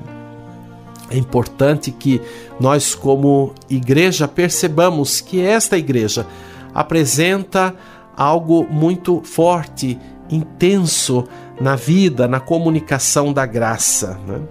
É 1.10 1.18
importante 1.18 1.92
que 1.92 2.22
nós, 2.60 2.96
como 2.96 3.54
igreja, 3.70 4.28
percebamos 4.28 5.20
que 5.20 5.42
esta 5.42 5.78
igreja 5.78 6.25
apresenta 6.74 7.75
algo 8.15 8.67
muito 8.70 9.22
forte, 9.24 10.00
intenso 10.29 11.25
na 11.60 11.75
vida, 11.75 12.27
na 12.27 12.39
comunicação 12.39 13.32
da 13.32 13.46
graça. 13.46 14.20
Né? 14.27 14.41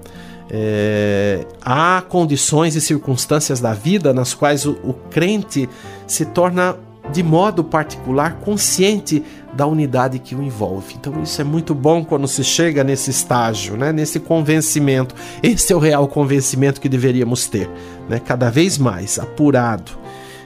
É, 0.50 1.46
há 1.62 2.02
condições 2.08 2.76
e 2.76 2.80
circunstâncias 2.80 3.60
da 3.60 3.72
vida 3.72 4.12
nas 4.12 4.34
quais 4.34 4.66
o, 4.66 4.72
o 4.84 4.92
crente 5.10 5.68
se 6.06 6.26
torna 6.26 6.76
de 7.10 7.22
modo 7.22 7.64
particular 7.64 8.36
consciente 8.36 9.22
da 9.52 9.66
unidade 9.66 10.18
que 10.18 10.34
o 10.34 10.42
envolve. 10.42 10.94
Então 10.98 11.22
isso 11.22 11.40
é 11.40 11.44
muito 11.44 11.74
bom 11.74 12.04
quando 12.04 12.26
se 12.28 12.44
chega 12.44 12.84
nesse 12.84 13.10
estágio, 13.10 13.76
né? 13.76 13.92
nesse 13.92 14.20
convencimento. 14.20 15.14
Esse 15.42 15.72
é 15.72 15.76
o 15.76 15.78
real 15.78 16.06
convencimento 16.08 16.80
que 16.80 16.88
deveríamos 16.88 17.46
ter, 17.46 17.68
né? 18.08 18.18
cada 18.18 18.50
vez 18.50 18.78
mais 18.78 19.18
apurado. 19.18 20.01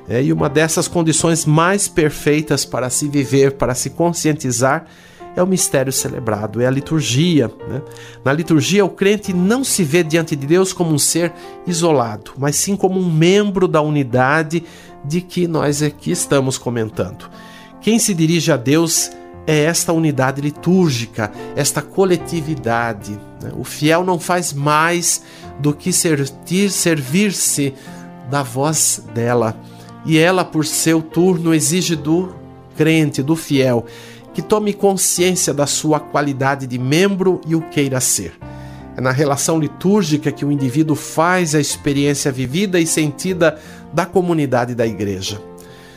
É, 0.09 0.23
e 0.23 0.33
uma 0.33 0.49
dessas 0.49 0.87
condições 0.87 1.45
mais 1.45 1.89
perfeitas 1.89 2.65
para 2.65 2.89
se 2.89 3.09
viver, 3.09 3.53
para 3.53 3.75
se 3.75 3.91
conscientizar, 3.91 4.87
é 5.35 5.43
o 5.43 5.47
mistério 5.47 5.93
celebrado, 5.93 6.63
é 6.63 6.67
a 6.67 6.71
liturgia. 6.71 7.53
Né? 7.69 7.83
Na 8.25 8.33
liturgia, 8.33 8.85
o 8.85 8.89
crente 8.89 9.33
não 9.33 9.63
se 9.63 9.85
vê 9.85 10.03
diante 10.03 10.35
de 10.35 10.47
Deus 10.47 10.73
como 10.73 10.93
um 10.93 10.99
ser 10.99 11.33
isolado, 11.67 12.33
mas 12.39 12.57
sim 12.57 12.75
como 12.75 12.99
um 12.99 13.13
membro 13.13 13.69
da 13.69 13.83
unidade 13.83 14.65
de 15.05 15.21
que 15.21 15.47
nós 15.47 15.83
aqui 15.83 16.11
estamos 16.11 16.57
comentando. 16.57 17.29
Quem 17.81 17.99
se 17.99 18.15
dirige 18.15 18.51
a 18.51 18.57
Deus 18.57 19.11
é 19.47 19.65
esta 19.65 19.93
unidade 19.93 20.41
litúrgica, 20.41 21.31
esta 21.55 21.83
coletividade. 21.83 23.13
Né? 23.41 23.53
O 23.57 23.63
fiel 23.63 24.05
não 24.05 24.19
faz 24.19 24.53
mais 24.53 25.23
do 25.61 25.73
que 25.73 25.93
servir-se 25.93 27.75
da 28.31 28.43
voz 28.43 29.03
dela. 29.15 29.57
E 30.07 30.17
ela, 30.19 30.45
por 30.45 30.65
seu 30.65 31.03
turno, 31.03 31.53
exige 31.53 31.97
do 31.97 32.33
crente, 32.77 33.23
do 33.23 33.35
fiel, 33.35 33.85
que 34.33 34.41
tome 34.41 34.73
consciência 34.73 35.53
da 35.53 35.67
sua 35.67 35.99
qualidade 35.99 36.67
de 36.67 36.79
membro 36.79 37.41
e 37.47 37.55
o 37.57 37.63
queira 37.63 38.01
ser. 38.01 38.35
É 38.97 39.01
na 39.01 39.11
relação 39.11 39.59
litúrgica 39.59 40.31
que 40.31 40.45
o 40.45 40.53
indivíduo 40.53 40.97
faz 40.97 41.55
a 41.55 41.61
experiência 41.61 42.31
vivida 42.31 42.79
e 42.81 42.87
sentida 42.87 43.59
da 43.93 44.07
comunidade 44.07 44.75
da 44.75 44.87
igreja. 44.87 45.41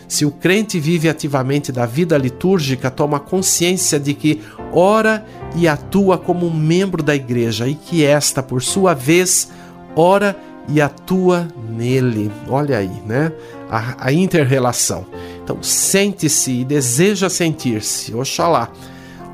Se 0.07 0.25
o 0.25 0.31
crente 0.31 0.79
vive 0.79 1.07
ativamente 1.07 1.71
da 1.71 1.85
vida 1.85 2.17
litúrgica, 2.17 2.89
toma 2.89 3.19
consciência 3.19 3.99
de 3.99 4.15
que 4.15 4.41
ora 4.73 5.23
e 5.55 5.67
atua 5.67 6.17
como 6.17 6.47
um 6.47 6.53
membro 6.53 7.03
da 7.03 7.15
igreja 7.15 7.67
e 7.67 7.75
que 7.75 8.03
esta, 8.03 8.41
por 8.41 8.61
sua 8.63 8.95
vez, 8.95 9.49
ora 9.95 10.35
e 10.67 10.81
atua 10.81 11.47
nele. 11.69 12.31
Olha 12.47 12.79
aí, 12.79 12.91
né? 13.05 13.31
A, 13.69 14.07
a 14.07 14.11
inter-relação. 14.11 15.05
Então, 15.43 15.61
sente-se 15.61 16.51
e 16.51 16.65
deseja 16.65 17.29
sentir-se, 17.29 18.13
oxalá, 18.15 18.71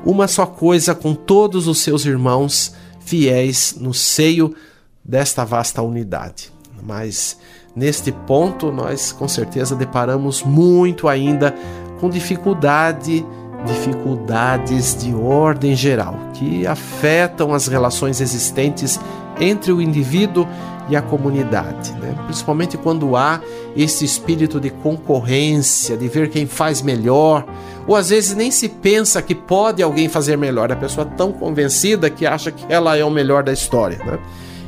uma 0.04 0.28
só 0.28 0.46
coisa 0.46 0.94
com 0.94 1.14
todos 1.14 1.66
os 1.66 1.78
seus 1.78 2.04
irmãos 2.04 2.74
fiéis 3.00 3.76
no 3.80 3.94
seio 3.94 4.54
desta 5.04 5.44
vasta 5.44 5.82
unidade. 5.82 6.52
Mas 6.82 7.38
neste 7.74 8.12
ponto, 8.12 8.70
nós 8.70 9.12
com 9.12 9.26
certeza 9.28 9.74
deparamos 9.74 10.42
muito 10.42 11.08
ainda 11.08 11.54
com 12.00 12.10
dificuldade, 12.10 13.24
dificuldades 13.66 14.96
de 14.96 15.14
ordem 15.14 15.74
geral 15.74 16.16
que 16.34 16.66
afetam 16.66 17.54
as 17.54 17.66
relações 17.66 18.20
existentes 18.20 19.00
entre 19.40 19.72
o 19.72 19.80
indivíduo 19.80 20.46
e 20.88 20.96
a 20.96 21.02
comunidade, 21.02 21.92
né? 21.94 22.14
principalmente 22.24 22.76
quando 22.76 23.16
há 23.16 23.40
esse 23.76 24.04
espírito 24.04 24.60
de 24.60 24.70
concorrência, 24.70 25.96
de 25.96 26.08
ver 26.08 26.30
quem 26.30 26.46
faz 26.46 26.80
melhor, 26.80 27.44
ou 27.86 27.96
às 27.96 28.10
vezes 28.10 28.36
nem 28.36 28.50
se 28.50 28.68
pensa 28.68 29.20
que 29.20 29.34
pode 29.34 29.82
alguém 29.82 30.08
fazer 30.08 30.36
melhor, 30.36 30.70
a 30.70 30.76
pessoa 30.76 31.06
é 31.06 31.16
tão 31.16 31.32
convencida 31.32 32.08
que 32.08 32.24
acha 32.24 32.50
que 32.50 32.64
ela 32.68 32.96
é 32.96 33.04
o 33.04 33.10
melhor 33.10 33.42
da 33.42 33.52
história. 33.52 33.98
Né? 33.98 34.18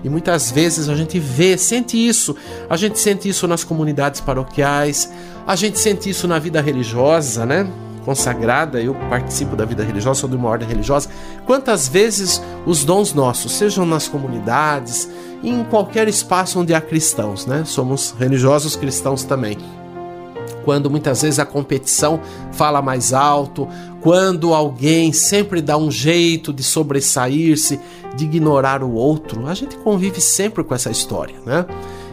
E 0.02 0.08
muitas 0.08 0.50
vezes 0.50 0.88
a 0.88 0.94
gente 0.94 1.18
vê, 1.18 1.56
sente 1.56 1.96
isso, 1.96 2.36
a 2.68 2.76
gente 2.76 2.98
sente 2.98 3.28
isso 3.28 3.46
nas 3.46 3.64
comunidades 3.64 4.20
paroquiais, 4.20 5.12
a 5.46 5.56
gente 5.56 5.78
sente 5.78 6.10
isso 6.10 6.26
na 6.28 6.38
vida 6.38 6.60
religiosa, 6.60 7.46
né? 7.46 7.68
consagrada, 8.08 8.80
eu 8.80 8.94
participo 9.10 9.54
da 9.54 9.66
vida 9.66 9.84
religiosa, 9.84 10.20
sou 10.20 10.30
de 10.30 10.36
uma 10.36 10.48
ordem 10.48 10.66
religiosa. 10.66 11.10
Quantas 11.44 11.86
vezes 11.86 12.42
os 12.64 12.82
dons 12.82 13.12
nossos, 13.12 13.52
sejam 13.52 13.84
nas 13.84 14.08
comunidades, 14.08 15.06
em 15.42 15.64
qualquer 15.64 16.08
espaço 16.08 16.58
onde 16.60 16.74
há 16.74 16.80
cristãos, 16.80 17.46
né? 17.46 17.64
Somos 17.64 18.14
religiosos 18.18 18.76
cristãos 18.76 19.24
também. 19.24 19.56
Quando 20.64 20.90
muitas 20.90 21.22
vezes 21.22 21.38
a 21.38 21.46
competição 21.46 22.20
fala 22.52 22.82
mais 22.82 23.12
alto, 23.12 23.68
quando 24.00 24.52
alguém 24.52 25.12
sempre 25.12 25.62
dá 25.62 25.76
um 25.76 25.90
jeito 25.90 26.52
de 26.52 26.62
sobressair-se, 26.62 27.80
de 28.16 28.24
ignorar 28.24 28.82
o 28.82 28.92
outro, 28.92 29.46
a 29.46 29.54
gente 29.54 29.76
convive 29.78 30.20
sempre 30.20 30.62
com 30.64 30.74
essa 30.74 30.90
história, 30.90 31.36
né? 31.46 31.64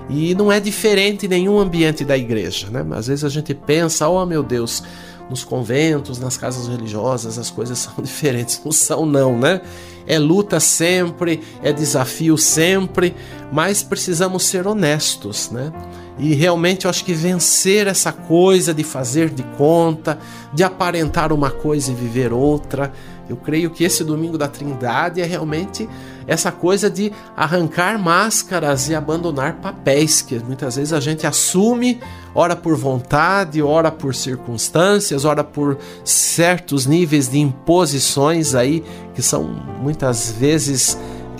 E 0.09 0.35
não 0.35 0.51
é 0.51 0.59
diferente 0.59 1.25
em 1.25 1.29
nenhum 1.29 1.59
ambiente 1.59 2.05
da 2.05 2.17
igreja, 2.17 2.69
né? 2.69 2.85
Às 2.91 3.07
vezes 3.07 3.23
a 3.23 3.29
gente 3.29 3.53
pensa, 3.53 4.07
oh 4.07 4.25
meu 4.25 4.43
Deus, 4.43 4.83
nos 5.29 5.43
conventos, 5.43 6.19
nas 6.19 6.37
casas 6.37 6.67
religiosas, 6.67 7.37
as 7.37 7.49
coisas 7.49 7.79
são 7.79 8.03
diferentes. 8.03 8.61
Não 8.63 8.71
são, 8.71 9.05
não, 9.05 9.37
né? 9.37 9.61
É 10.07 10.19
luta 10.19 10.59
sempre, 10.59 11.41
é 11.63 11.73
desafio 11.73 12.37
sempre, 12.37 13.15
mas 13.51 13.81
precisamos 13.81 14.43
ser 14.43 14.67
honestos, 14.67 15.49
né? 15.51 15.71
E 16.17 16.33
realmente 16.33 16.85
eu 16.85 16.89
acho 16.89 17.03
que 17.03 17.13
vencer 17.13 17.87
essa 17.87 18.11
coisa 18.11 18.73
de 18.73 18.83
fazer 18.83 19.29
de 19.29 19.43
conta, 19.57 20.17
de 20.53 20.63
aparentar 20.63 21.33
uma 21.33 21.51
coisa 21.51 21.91
e 21.91 21.95
viver 21.95 22.31
outra, 22.31 22.93
eu 23.27 23.35
creio 23.35 23.71
que 23.71 23.83
esse 23.83 24.03
domingo 24.03 24.37
da 24.37 24.47
Trindade 24.47 25.19
é 25.19 25.25
realmente 25.25 25.89
essa 26.27 26.51
coisa 26.51 26.89
de 26.89 27.11
arrancar 27.35 27.97
máscaras 27.97 28.87
e 28.87 28.95
abandonar 28.95 29.55
papéis 29.55 30.21
que 30.21 30.37
muitas 30.39 30.75
vezes 30.75 30.93
a 30.93 30.99
gente 30.99 31.25
assume, 31.25 31.99
ora 32.35 32.55
por 32.55 32.75
vontade, 32.75 33.61
ora 33.61 33.89
por 33.89 34.13
circunstâncias, 34.13 35.23
ora 35.23 35.43
por 35.43 35.77
certos 36.03 36.85
níveis 36.85 37.29
de 37.29 37.39
imposições 37.39 38.53
aí 38.53 38.83
que 39.15 39.21
são 39.21 39.43
muitas 39.81 40.31
vezes 40.33 40.97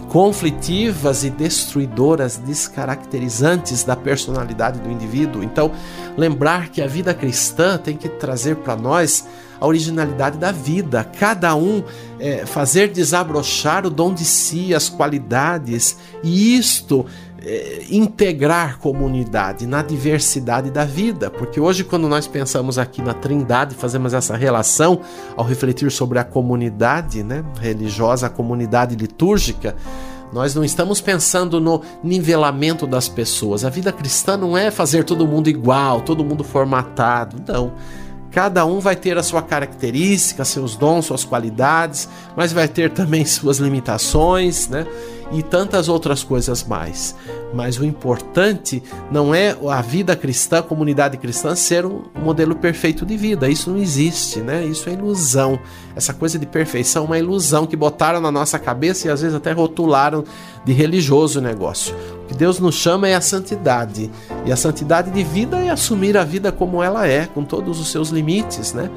conflitivas 0.07 1.25
e 1.25 1.29
destruidoras, 1.29 2.37
descaracterizantes 2.37 3.83
da 3.83 3.97
personalidade 3.97 4.79
do 4.79 4.89
indivíduo. 4.89 5.43
Então, 5.43 5.71
lembrar 6.15 6.69
que 6.69 6.81
a 6.81 6.87
vida 6.87 7.13
cristã 7.13 7.77
tem 7.77 7.97
que 7.97 8.07
trazer 8.07 8.55
para 8.55 8.77
nós 8.77 9.27
a 9.59 9.67
originalidade 9.67 10.37
da 10.37 10.51
vida, 10.51 11.03
cada 11.03 11.55
um 11.55 11.83
é, 12.19 12.45
fazer 12.45 12.89
desabrochar 12.89 13.85
o 13.85 13.89
dom 13.89 14.13
de 14.13 14.23
si, 14.23 14.73
as 14.73 14.89
qualidades, 14.89 15.97
e 16.23 16.57
isto 16.57 17.05
é, 17.45 17.85
integrar 17.91 18.79
comunidade 18.79 19.67
na 19.67 19.83
diversidade 19.83 20.71
da 20.71 20.83
vida, 20.83 21.29
porque 21.29 21.59
hoje, 21.59 21.83
quando 21.83 22.09
nós 22.09 22.25
pensamos 22.25 22.79
aqui 22.79 23.03
na 23.03 23.13
Trindade, 23.13 23.75
fazemos 23.75 24.15
essa 24.15 24.35
relação 24.35 25.01
ao 25.37 25.45
refletir 25.45 25.91
sobre 25.91 26.17
a 26.17 26.23
comunidade 26.23 27.21
né, 27.21 27.45
religiosa, 27.61 28.25
a 28.25 28.29
comunidade 28.31 28.95
litúrgica. 28.95 29.75
Nós 30.33 30.55
não 30.55 30.63
estamos 30.63 30.99
pensando 30.99 31.61
no 31.61 31.81
nivelamento 32.03 32.87
das 32.87 33.07
pessoas. 33.07 33.63
A 33.63 33.69
vida 33.69 33.91
cristã 33.91 34.35
não 34.35 34.57
é 34.57 34.71
fazer 34.71 35.03
todo 35.03 35.27
mundo 35.27 35.47
igual, 35.47 36.01
todo 36.01 36.25
mundo 36.25 36.43
formatado. 36.43 37.37
Não. 37.47 37.73
Cada 38.31 38.65
um 38.65 38.81
vai 38.81 38.97
ter 38.97 39.17
a 39.17 39.23
sua 39.23 39.41
característica, 39.41 40.43
seus 40.43 40.75
dons, 40.75 41.05
suas 41.05 41.23
qualidades, 41.23 42.09
mas 42.35 42.51
vai 42.51 42.67
ter 42.67 42.91
também 42.91 43.23
suas 43.23 43.59
limitações, 43.59 44.67
né? 44.67 44.85
E 45.31 45.41
tantas 45.41 45.89
outras 45.89 46.23
coisas 46.23 46.63
mais. 46.63 47.15
Mas 47.53 47.79
o 47.79 47.85
importante 47.85 48.83
não 49.11 49.33
é 49.33 49.57
a 49.69 49.81
vida 49.81 50.15
cristã, 50.15 50.59
a 50.59 50.63
comunidade 50.63 51.17
cristã, 51.17 51.55
ser 51.55 51.85
um 51.85 52.03
modelo 52.15 52.55
perfeito 52.55 53.05
de 53.05 53.17
vida. 53.17 53.49
Isso 53.49 53.71
não 53.71 53.77
existe, 53.77 54.39
né? 54.39 54.63
Isso 54.65 54.89
é 54.89 54.93
ilusão. 54.93 55.59
Essa 55.95 56.13
coisa 56.13 56.37
de 56.37 56.45
perfeição 56.45 57.03
é 57.03 57.05
uma 57.07 57.19
ilusão 57.19 57.65
que 57.65 57.75
botaram 57.75 58.21
na 58.21 58.31
nossa 58.31 58.59
cabeça 58.59 59.07
e 59.07 59.11
às 59.11 59.21
vezes 59.21 59.35
até 59.35 59.51
rotularam 59.51 60.23
de 60.63 60.73
religioso 60.73 61.39
o 61.39 61.41
negócio. 61.41 61.95
O 62.23 62.27
que 62.27 62.35
Deus 62.35 62.59
nos 62.59 62.75
chama 62.75 63.07
é 63.07 63.15
a 63.15 63.21
santidade. 63.21 64.11
E 64.45 64.51
a 64.51 64.55
santidade 64.55 65.11
de 65.11 65.23
vida 65.23 65.57
é 65.57 65.69
assumir 65.69 66.17
a 66.17 66.23
vida 66.23 66.51
como 66.51 66.83
ela 66.83 67.07
é, 67.07 67.25
com 67.25 67.43
todos 67.43 67.79
os 67.79 67.91
seus 67.91 68.09
limites, 68.09 68.73
né? 68.73 68.89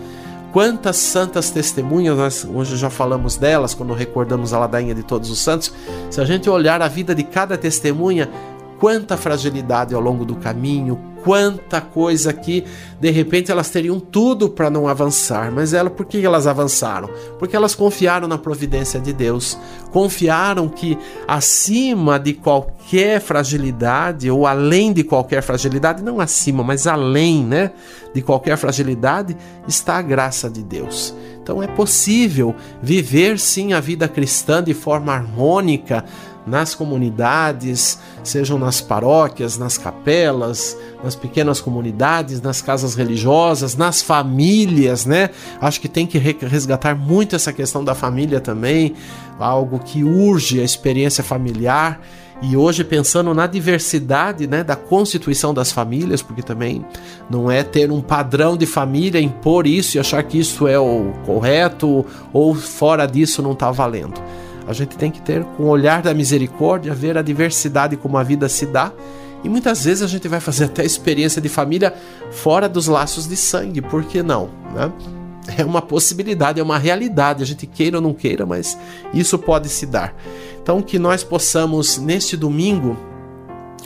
Quantas 0.53 0.97
santas 0.97 1.51
testemunhas, 1.51 2.17
nós 2.17 2.45
hoje 2.45 2.77
já 2.77 2.89
falamos 2.89 3.37
delas 3.37 3.75
quando 3.75 3.93
recordamos 3.93 4.53
a 4.53 4.59
ladainha 4.59 4.95
de 4.95 5.03
todos 5.03 5.31
os 5.31 5.39
santos. 5.39 5.73
Se 6.11 6.21
a 6.21 6.25
gente 6.25 6.49
olhar 6.49 6.81
a 6.81 6.89
vida 6.89 7.15
de 7.15 7.23
cada 7.23 7.59
testemunha, 7.59 8.31
quanta 8.79 9.17
fragilidade 9.17 9.95
ao 9.95 10.01
longo 10.01 10.25
do 10.25 10.37
caminho, 10.37 10.99
quanta 11.25 11.81
coisa 11.81 12.33
que 12.33 12.65
de 13.01 13.11
repente 13.11 13.51
elas 13.51 13.71
teriam 13.71 14.01
tudo 14.01 14.49
para 14.49 14.71
não 14.71 14.89
avançar, 14.89 15.53
mas 15.53 15.73
ela 15.73 15.89
por 15.89 16.07
que 16.07 16.25
elas 16.25 16.47
avançaram? 16.47 17.09
Porque 17.39 17.55
elas 17.55 17.75
confiaram 17.75 18.27
na 18.27 18.39
providência 18.39 19.01
de 19.01 19.13
Deus, 19.13 19.59
confiaram 19.91 20.69
que 20.69 20.99
acima 21.27 22.19
de 22.19 22.35
qualquer 22.35 23.21
fragilidade 23.21 24.31
ou 24.31 24.47
além 24.47 24.93
de 24.93 25.05
qualquer 25.05 25.43
fragilidade, 25.43 26.03
não 26.03 26.21
acima, 26.21 26.63
mas 26.65 26.87
além, 26.87 27.45
né, 27.45 27.71
de 28.15 28.23
qualquer 28.23 28.57
fragilidade 28.57 29.37
está 29.67 29.99
a 29.99 30.03
graça 30.03 30.51
de 30.51 30.63
Deus. 30.63 31.15
Então 31.43 31.63
é 31.63 31.67
possível 31.67 32.55
viver 32.83 33.39
sim 33.39 33.73
a 33.73 33.81
vida 33.81 34.07
cristã 34.07 34.63
de 34.63 34.75
forma 34.75 35.15
harmônica 35.15 36.05
nas 36.47 36.75
comunidades, 36.75 37.99
sejam 38.23 38.59
nas 38.59 38.81
paróquias, 38.81 39.59
nas 39.59 39.79
capelas, 39.79 40.77
nas 41.03 41.15
pequenas 41.15 41.61
comunidades, 41.61 42.41
nas 42.41 42.61
casas 42.61 42.95
religiosas, 42.95 43.77
nas 43.77 44.03
famílias, 44.03 45.07
né? 45.07 45.31
Acho 45.61 45.81
que 45.81 45.89
tem 45.89 46.07
que 46.07 46.19
resgatar 46.19 46.95
muito 46.95 47.37
essa 47.37 47.53
questão 47.53 47.85
da 47.85 47.95
família 47.95 48.41
também, 48.41 48.95
algo 49.39 49.79
que 49.79 50.05
urge 50.05 50.61
a 50.61 50.65
experiência 50.65 51.23
familiar. 51.25 52.01
E 52.41 52.57
hoje 52.57 52.85
pensando 52.85 53.35
na 53.35 53.49
diversidade, 53.49 54.47
né, 54.47 54.63
da 54.63 54.77
constituição 54.77 55.53
das 55.53 55.73
famílias, 55.73 56.23
porque 56.23 56.41
também 56.41 56.85
não 57.29 57.51
é 57.51 57.65
ter 57.65 57.91
um 57.91 58.01
padrão 58.01 58.57
de 58.57 58.65
família, 58.65 59.21
impor 59.21 59.67
isso 59.67 59.97
e 59.97 60.01
achar 60.01 60.23
que 60.23 60.39
isso 60.39 60.69
é 60.69 60.79
o 60.79 61.13
correto 61.27 62.07
ou 62.33 62.55
fora 62.55 63.07
disso 63.07 63.43
não 63.43 63.53
está 63.53 63.73
valendo. 63.73 64.23
A 64.69 64.73
gente 64.75 64.99
tem 64.99 65.11
que 65.11 65.21
ter, 65.23 65.43
com 65.57 65.65
o 65.65 65.69
olhar 65.69 66.03
da 66.03 66.13
misericórdia, 66.13 66.95
ver 66.95 67.17
a 67.17 67.23
diversidade 67.23 67.97
como 67.97 68.19
a 68.19 68.23
vida 68.23 68.49
se 68.49 68.67
dá. 68.67 68.93
E 69.43 69.49
muitas 69.49 69.85
vezes 69.85 70.03
a 70.03 70.07
gente 70.07 70.29
vai 70.29 70.41
fazer 70.41 70.65
até 70.67 70.85
experiência 70.85 71.41
de 71.41 71.49
família 71.49 71.95
fora 72.31 72.69
dos 72.69 72.87
laços 72.87 73.27
de 73.27 73.37
sangue, 73.37 73.81
por 73.81 74.05
que 74.05 74.23
não? 74.23 74.51
Né? 74.75 74.93
É 75.57 75.65
uma 75.65 75.81
possibilidade, 75.81 76.61
é 76.61 76.63
uma 76.63 76.79
realidade, 76.79 77.43
a 77.43 77.47
gente 77.47 77.67
queira 77.67 77.97
ou 77.97 78.03
não 78.03 78.13
queira, 78.13 78.45
mas 78.45 78.77
isso 79.15 79.39
pode 79.39 79.71
se 79.71 79.87
dar. 79.87 80.15
Então, 80.63 80.83
que 80.83 80.99
nós 80.99 81.25
possamos, 81.25 81.97
neste 81.97 82.37
domingo, 82.37 82.95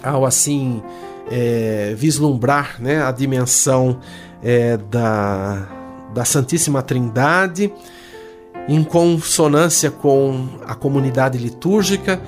ao 0.03 0.27
assim 0.27 0.83
é, 1.31 1.95
vislumbrar 1.97 2.77
né, 2.81 3.01
a 3.01 3.13
dimensão 3.13 4.01
é, 4.43 4.77
da, 4.77 5.69
da 6.13 6.25
Santíssima 6.25 6.83
Trindade, 6.83 7.73
em 8.69 8.83
consonância 8.85 9.91
com 9.91 10.47
a 10.67 10.75
comunidade 10.75 11.39
litúrgica, 11.39 12.21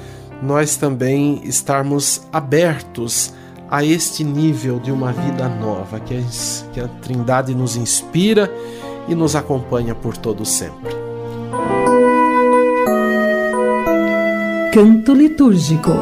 nós 0.42 0.76
também 0.76 1.40
estarmos 1.44 2.26
abertos 2.32 3.32
a 3.70 3.84
este 3.84 4.22
nível 4.22 4.78
de 4.78 4.92
uma 4.92 5.12
vida 5.12 5.48
nova, 5.48 5.98
que 6.00 6.14
a, 6.80 6.88
Trindade 7.00 7.54
nos 7.54 7.76
inspira 7.76 8.52
e 9.08 9.14
nos 9.14 9.34
acompanha 9.34 9.94
por 9.94 10.16
todo 10.16 10.44
sempre. 10.44 10.94
Canto 14.72 15.14
litúrgico. 15.14 15.92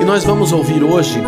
E 0.00 0.04
nós 0.04 0.24
vamos 0.24 0.52
ouvir 0.52 0.82
hoje 0.82 1.22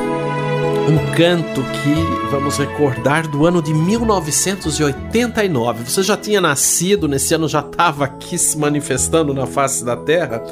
um 0.86 0.98
canto 1.14 1.62
que 1.62 1.94
vamos 2.30 2.58
recordar 2.58 3.26
do 3.26 3.46
ano 3.46 3.62
de 3.62 3.72
1989. 3.72 5.84
Você 5.84 6.02
já 6.02 6.16
tinha 6.16 6.42
nascido, 6.42 7.08
nesse 7.08 7.34
ano 7.34 7.48
já 7.48 7.60
estava 7.60 8.04
aqui 8.04 8.36
se 8.36 8.58
manifestando 8.58 9.32
na 9.32 9.46
face 9.46 9.82
da 9.82 9.96
terra? 9.96 10.42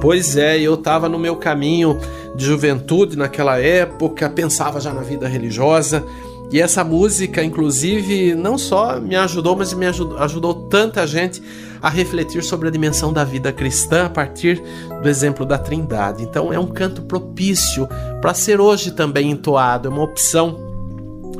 Pois 0.00 0.36
é, 0.36 0.58
eu 0.58 0.74
estava 0.74 1.08
no 1.08 1.18
meu 1.18 1.36
caminho 1.36 1.96
de 2.34 2.44
juventude 2.44 3.16
naquela 3.16 3.60
época, 3.60 4.28
pensava 4.28 4.80
já 4.80 4.92
na 4.92 5.02
vida 5.02 5.28
religiosa 5.28 6.04
e 6.50 6.60
essa 6.60 6.82
música, 6.82 7.44
inclusive, 7.44 8.34
não 8.34 8.56
só 8.56 8.98
me 8.98 9.14
ajudou, 9.16 9.54
mas 9.54 9.74
me 9.74 9.86
ajudou, 9.86 10.18
ajudou 10.18 10.54
tanta 10.54 11.06
gente 11.06 11.42
a 11.80 11.90
refletir 11.90 12.42
sobre 12.42 12.68
a 12.68 12.70
dimensão 12.70 13.12
da 13.12 13.22
vida 13.22 13.52
cristã 13.52 14.06
a 14.06 14.10
partir 14.10 14.62
do 15.02 15.08
exemplo 15.08 15.44
da 15.44 15.58
Trindade. 15.58 16.22
Então, 16.22 16.50
é 16.52 16.58
um 16.58 16.66
canto 16.66 17.02
propício 17.02 17.86
para 18.22 18.32
ser 18.32 18.60
hoje 18.60 18.92
também 18.92 19.30
entoado, 19.30 19.88
é 19.88 19.90
uma 19.90 20.02
opção 20.02 20.58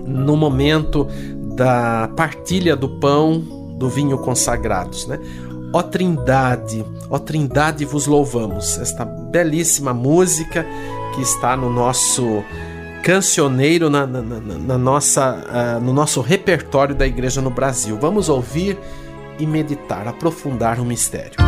no 0.06 0.36
momento 0.36 1.06
da 1.56 2.10
partilha 2.14 2.76
do 2.76 3.00
pão, 3.00 3.40
do 3.78 3.88
vinho 3.88 4.18
consagrados, 4.18 5.06
né? 5.06 5.18
Ó 5.72 5.82
Trindade, 5.82 6.84
ó 7.10 7.18
Trindade 7.18 7.84
vos 7.84 8.06
louvamos. 8.06 8.78
Esta 8.78 9.04
belíssima 9.04 9.92
música 9.92 10.66
que 11.14 11.22
está 11.22 11.56
no 11.56 11.70
nosso 11.70 12.42
cancioneiro 13.08 13.88
na, 13.88 14.06
na, 14.06 14.20
na, 14.20 14.38
na 14.38 14.76
nossa, 14.76 15.78
uh, 15.78 15.80
no 15.82 15.94
nosso 15.94 16.20
repertório 16.20 16.94
da 16.94 17.06
igreja 17.06 17.40
no 17.40 17.48
Brasil. 17.48 17.96
Vamos 17.98 18.28
ouvir 18.28 18.78
e 19.38 19.46
meditar, 19.46 20.06
aprofundar 20.06 20.78
o 20.78 20.84
mistério. 20.84 21.47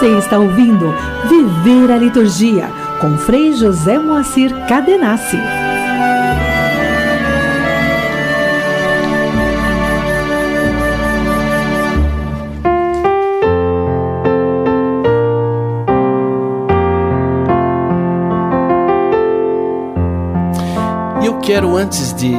Você 0.00 0.16
está 0.16 0.38
ouvindo 0.38 0.94
Viver 1.28 1.92
a 1.92 1.98
Liturgia 1.98 2.70
com 3.02 3.18
Frei 3.18 3.52
José 3.52 3.98
Moacir 3.98 4.50
Cadenassi. 4.66 5.36
Eu 21.22 21.38
quero, 21.40 21.76
antes 21.76 22.14
de 22.14 22.34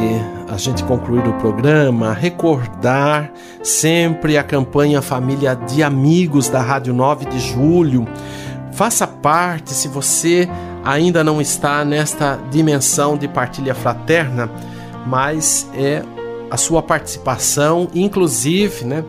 gente 0.62 0.84
concluir 0.84 1.28
o 1.28 1.34
programa, 1.34 2.14
recordar 2.14 3.32
sempre 3.64 4.38
a 4.38 4.44
campanha 4.44 5.02
Família 5.02 5.56
de 5.56 5.82
Amigos 5.82 6.50
da 6.50 6.62
Rádio 6.62 6.94
9 6.94 7.26
de 7.26 7.40
Julho. 7.40 8.08
Faça 8.72 9.08
parte, 9.08 9.74
se 9.74 9.88
você 9.88 10.48
ainda 10.86 11.24
não 11.24 11.42
está 11.42 11.84
nesta 11.84 12.40
dimensão 12.52 13.18
de 13.18 13.28
partilha 13.28 13.74
fraterna, 13.74 14.52
mas 15.08 15.68
é 15.74 16.04
a 16.52 16.58
sua 16.58 16.84
participação, 16.84 17.90
inclusive, 17.96 18.86
né, 18.86 19.04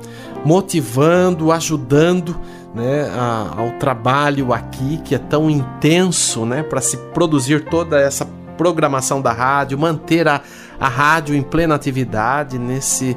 motivando, 0.44 1.52
ajudando 1.52 2.34
né, 2.74 3.10
a, 3.14 3.54
ao 3.58 3.72
trabalho 3.72 4.54
aqui 4.54 4.98
que 5.04 5.14
é 5.14 5.18
tão 5.18 5.50
intenso, 5.50 6.46
né, 6.46 6.62
para 6.62 6.80
se 6.80 6.96
produzir 6.96 7.66
toda 7.66 8.00
essa 8.00 8.26
programação 8.56 9.20
da 9.20 9.32
rádio, 9.32 9.78
manter 9.78 10.28
a, 10.28 10.40
a 10.82 10.88
rádio 10.88 11.34
em 11.36 11.42
plena 11.42 11.76
atividade 11.76 12.58
nesse 12.58 13.16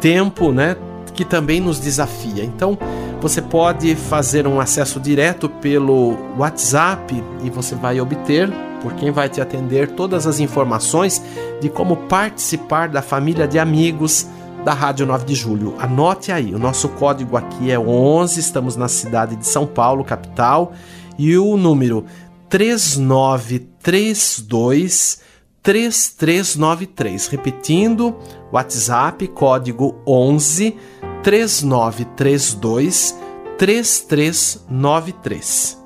tempo, 0.00 0.52
né, 0.52 0.76
que 1.12 1.24
também 1.24 1.60
nos 1.60 1.80
desafia. 1.80 2.44
Então, 2.44 2.78
você 3.20 3.42
pode 3.42 3.96
fazer 3.96 4.46
um 4.46 4.60
acesso 4.60 5.00
direto 5.00 5.48
pelo 5.48 6.16
WhatsApp 6.38 7.20
e 7.42 7.50
você 7.50 7.74
vai 7.74 8.00
obter, 8.00 8.48
por 8.80 8.94
quem 8.94 9.10
vai 9.10 9.28
te 9.28 9.40
atender, 9.40 9.88
todas 9.88 10.24
as 10.24 10.38
informações 10.38 11.20
de 11.60 11.68
como 11.68 11.96
participar 11.96 12.88
da 12.88 13.02
família 13.02 13.48
de 13.48 13.58
amigos 13.58 14.28
da 14.64 14.72
Rádio 14.72 15.04
9 15.04 15.24
de 15.24 15.34
Julho. 15.34 15.74
Anote 15.80 16.30
aí, 16.30 16.54
o 16.54 16.60
nosso 16.60 16.88
código 16.90 17.36
aqui 17.36 17.72
é 17.72 17.78
11, 17.78 18.38
estamos 18.38 18.76
na 18.76 18.86
cidade 18.86 19.34
de 19.34 19.48
São 19.48 19.66
Paulo, 19.66 20.04
capital, 20.04 20.74
e 21.18 21.36
o 21.36 21.56
número 21.56 22.04
3932 22.48 25.28
3393. 25.62 27.28
Repetindo, 27.28 28.16
WhatsApp, 28.52 29.28
código 29.28 30.02
11 30.06 30.76
3932 31.22 33.18
3393. 33.58 35.78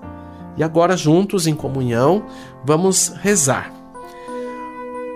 E 0.57 0.63
agora, 0.63 0.97
juntos 0.97 1.49
em 1.49 1.55
comunhão, 1.55 2.25
vamos 2.65 3.13
rezar. 3.21 3.73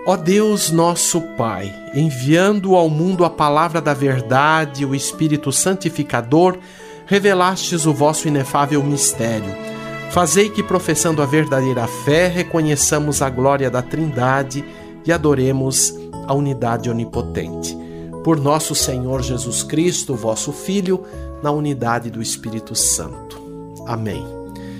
Ó 0.05 0.17
Deus, 0.17 0.69
nosso 0.71 1.21
Pai, 1.37 1.73
enviando 1.93 2.75
ao 2.75 2.89
mundo 2.89 3.23
a 3.23 3.29
palavra 3.29 3.79
da 3.79 3.93
verdade, 3.93 4.83
o 4.85 4.95
Espírito 4.95 5.51
Santificador, 5.51 6.57
revelastes 7.05 7.85
o 7.85 7.93
vosso 7.93 8.27
inefável 8.27 8.83
mistério. 8.83 9.68
Fazei 10.11 10.49
que, 10.49 10.63
professando 10.63 11.21
a 11.21 11.25
verdadeira 11.25 11.87
fé, 11.87 12.27
reconheçamos 12.27 13.21
a 13.21 13.29
glória 13.29 13.69
da 13.69 13.81
Trindade 13.81 14.65
e 15.05 15.11
adoremos 15.11 15.93
a 16.27 16.33
unidade 16.33 16.89
onipotente 16.89 17.77
por 18.23 18.39
nosso 18.39 18.75
Senhor 18.75 19.21
Jesus 19.21 19.63
Cristo, 19.63 20.15
vosso 20.15 20.51
Filho, 20.51 21.03
na 21.41 21.51
unidade 21.51 22.09
do 22.11 22.21
Espírito 22.21 22.75
Santo. 22.75 23.41
Amém. 23.87 24.25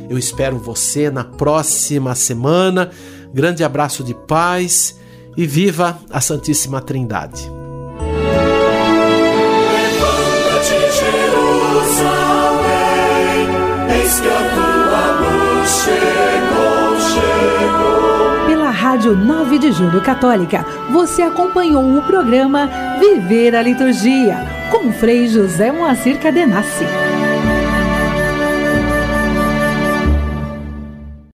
Eu 0.10 0.18
espero 0.18 0.58
você 0.58 1.10
na 1.10 1.24
próxima 1.24 2.14
semana. 2.16 2.92
Grande 3.34 3.64
abraço 3.64 4.04
de 4.04 4.14
paz 4.14 5.00
e 5.38 5.48
viva 5.48 6.00
a 6.10 6.20
Santíssima 6.20 6.82
Trindade. 6.82 7.50
Levanta-te, 9.72 10.80
Jerusalém, 11.00 11.60
eis 14.00 14.20
que 14.20 14.28
a 14.28 14.49
Rádio 19.00 19.16
9 19.16 19.60
de 19.60 19.72
Julho 19.72 20.02
Católica, 20.02 20.66
você 20.90 21.22
acompanhou 21.22 21.98
o 21.98 22.02
programa 22.02 22.70
Viver 23.00 23.56
a 23.56 23.62
Liturgia, 23.62 24.46
com 24.70 24.92
Frei 24.92 25.26
José 25.30 25.72
Moacir 25.72 26.20
Cadenassi. 26.20 26.84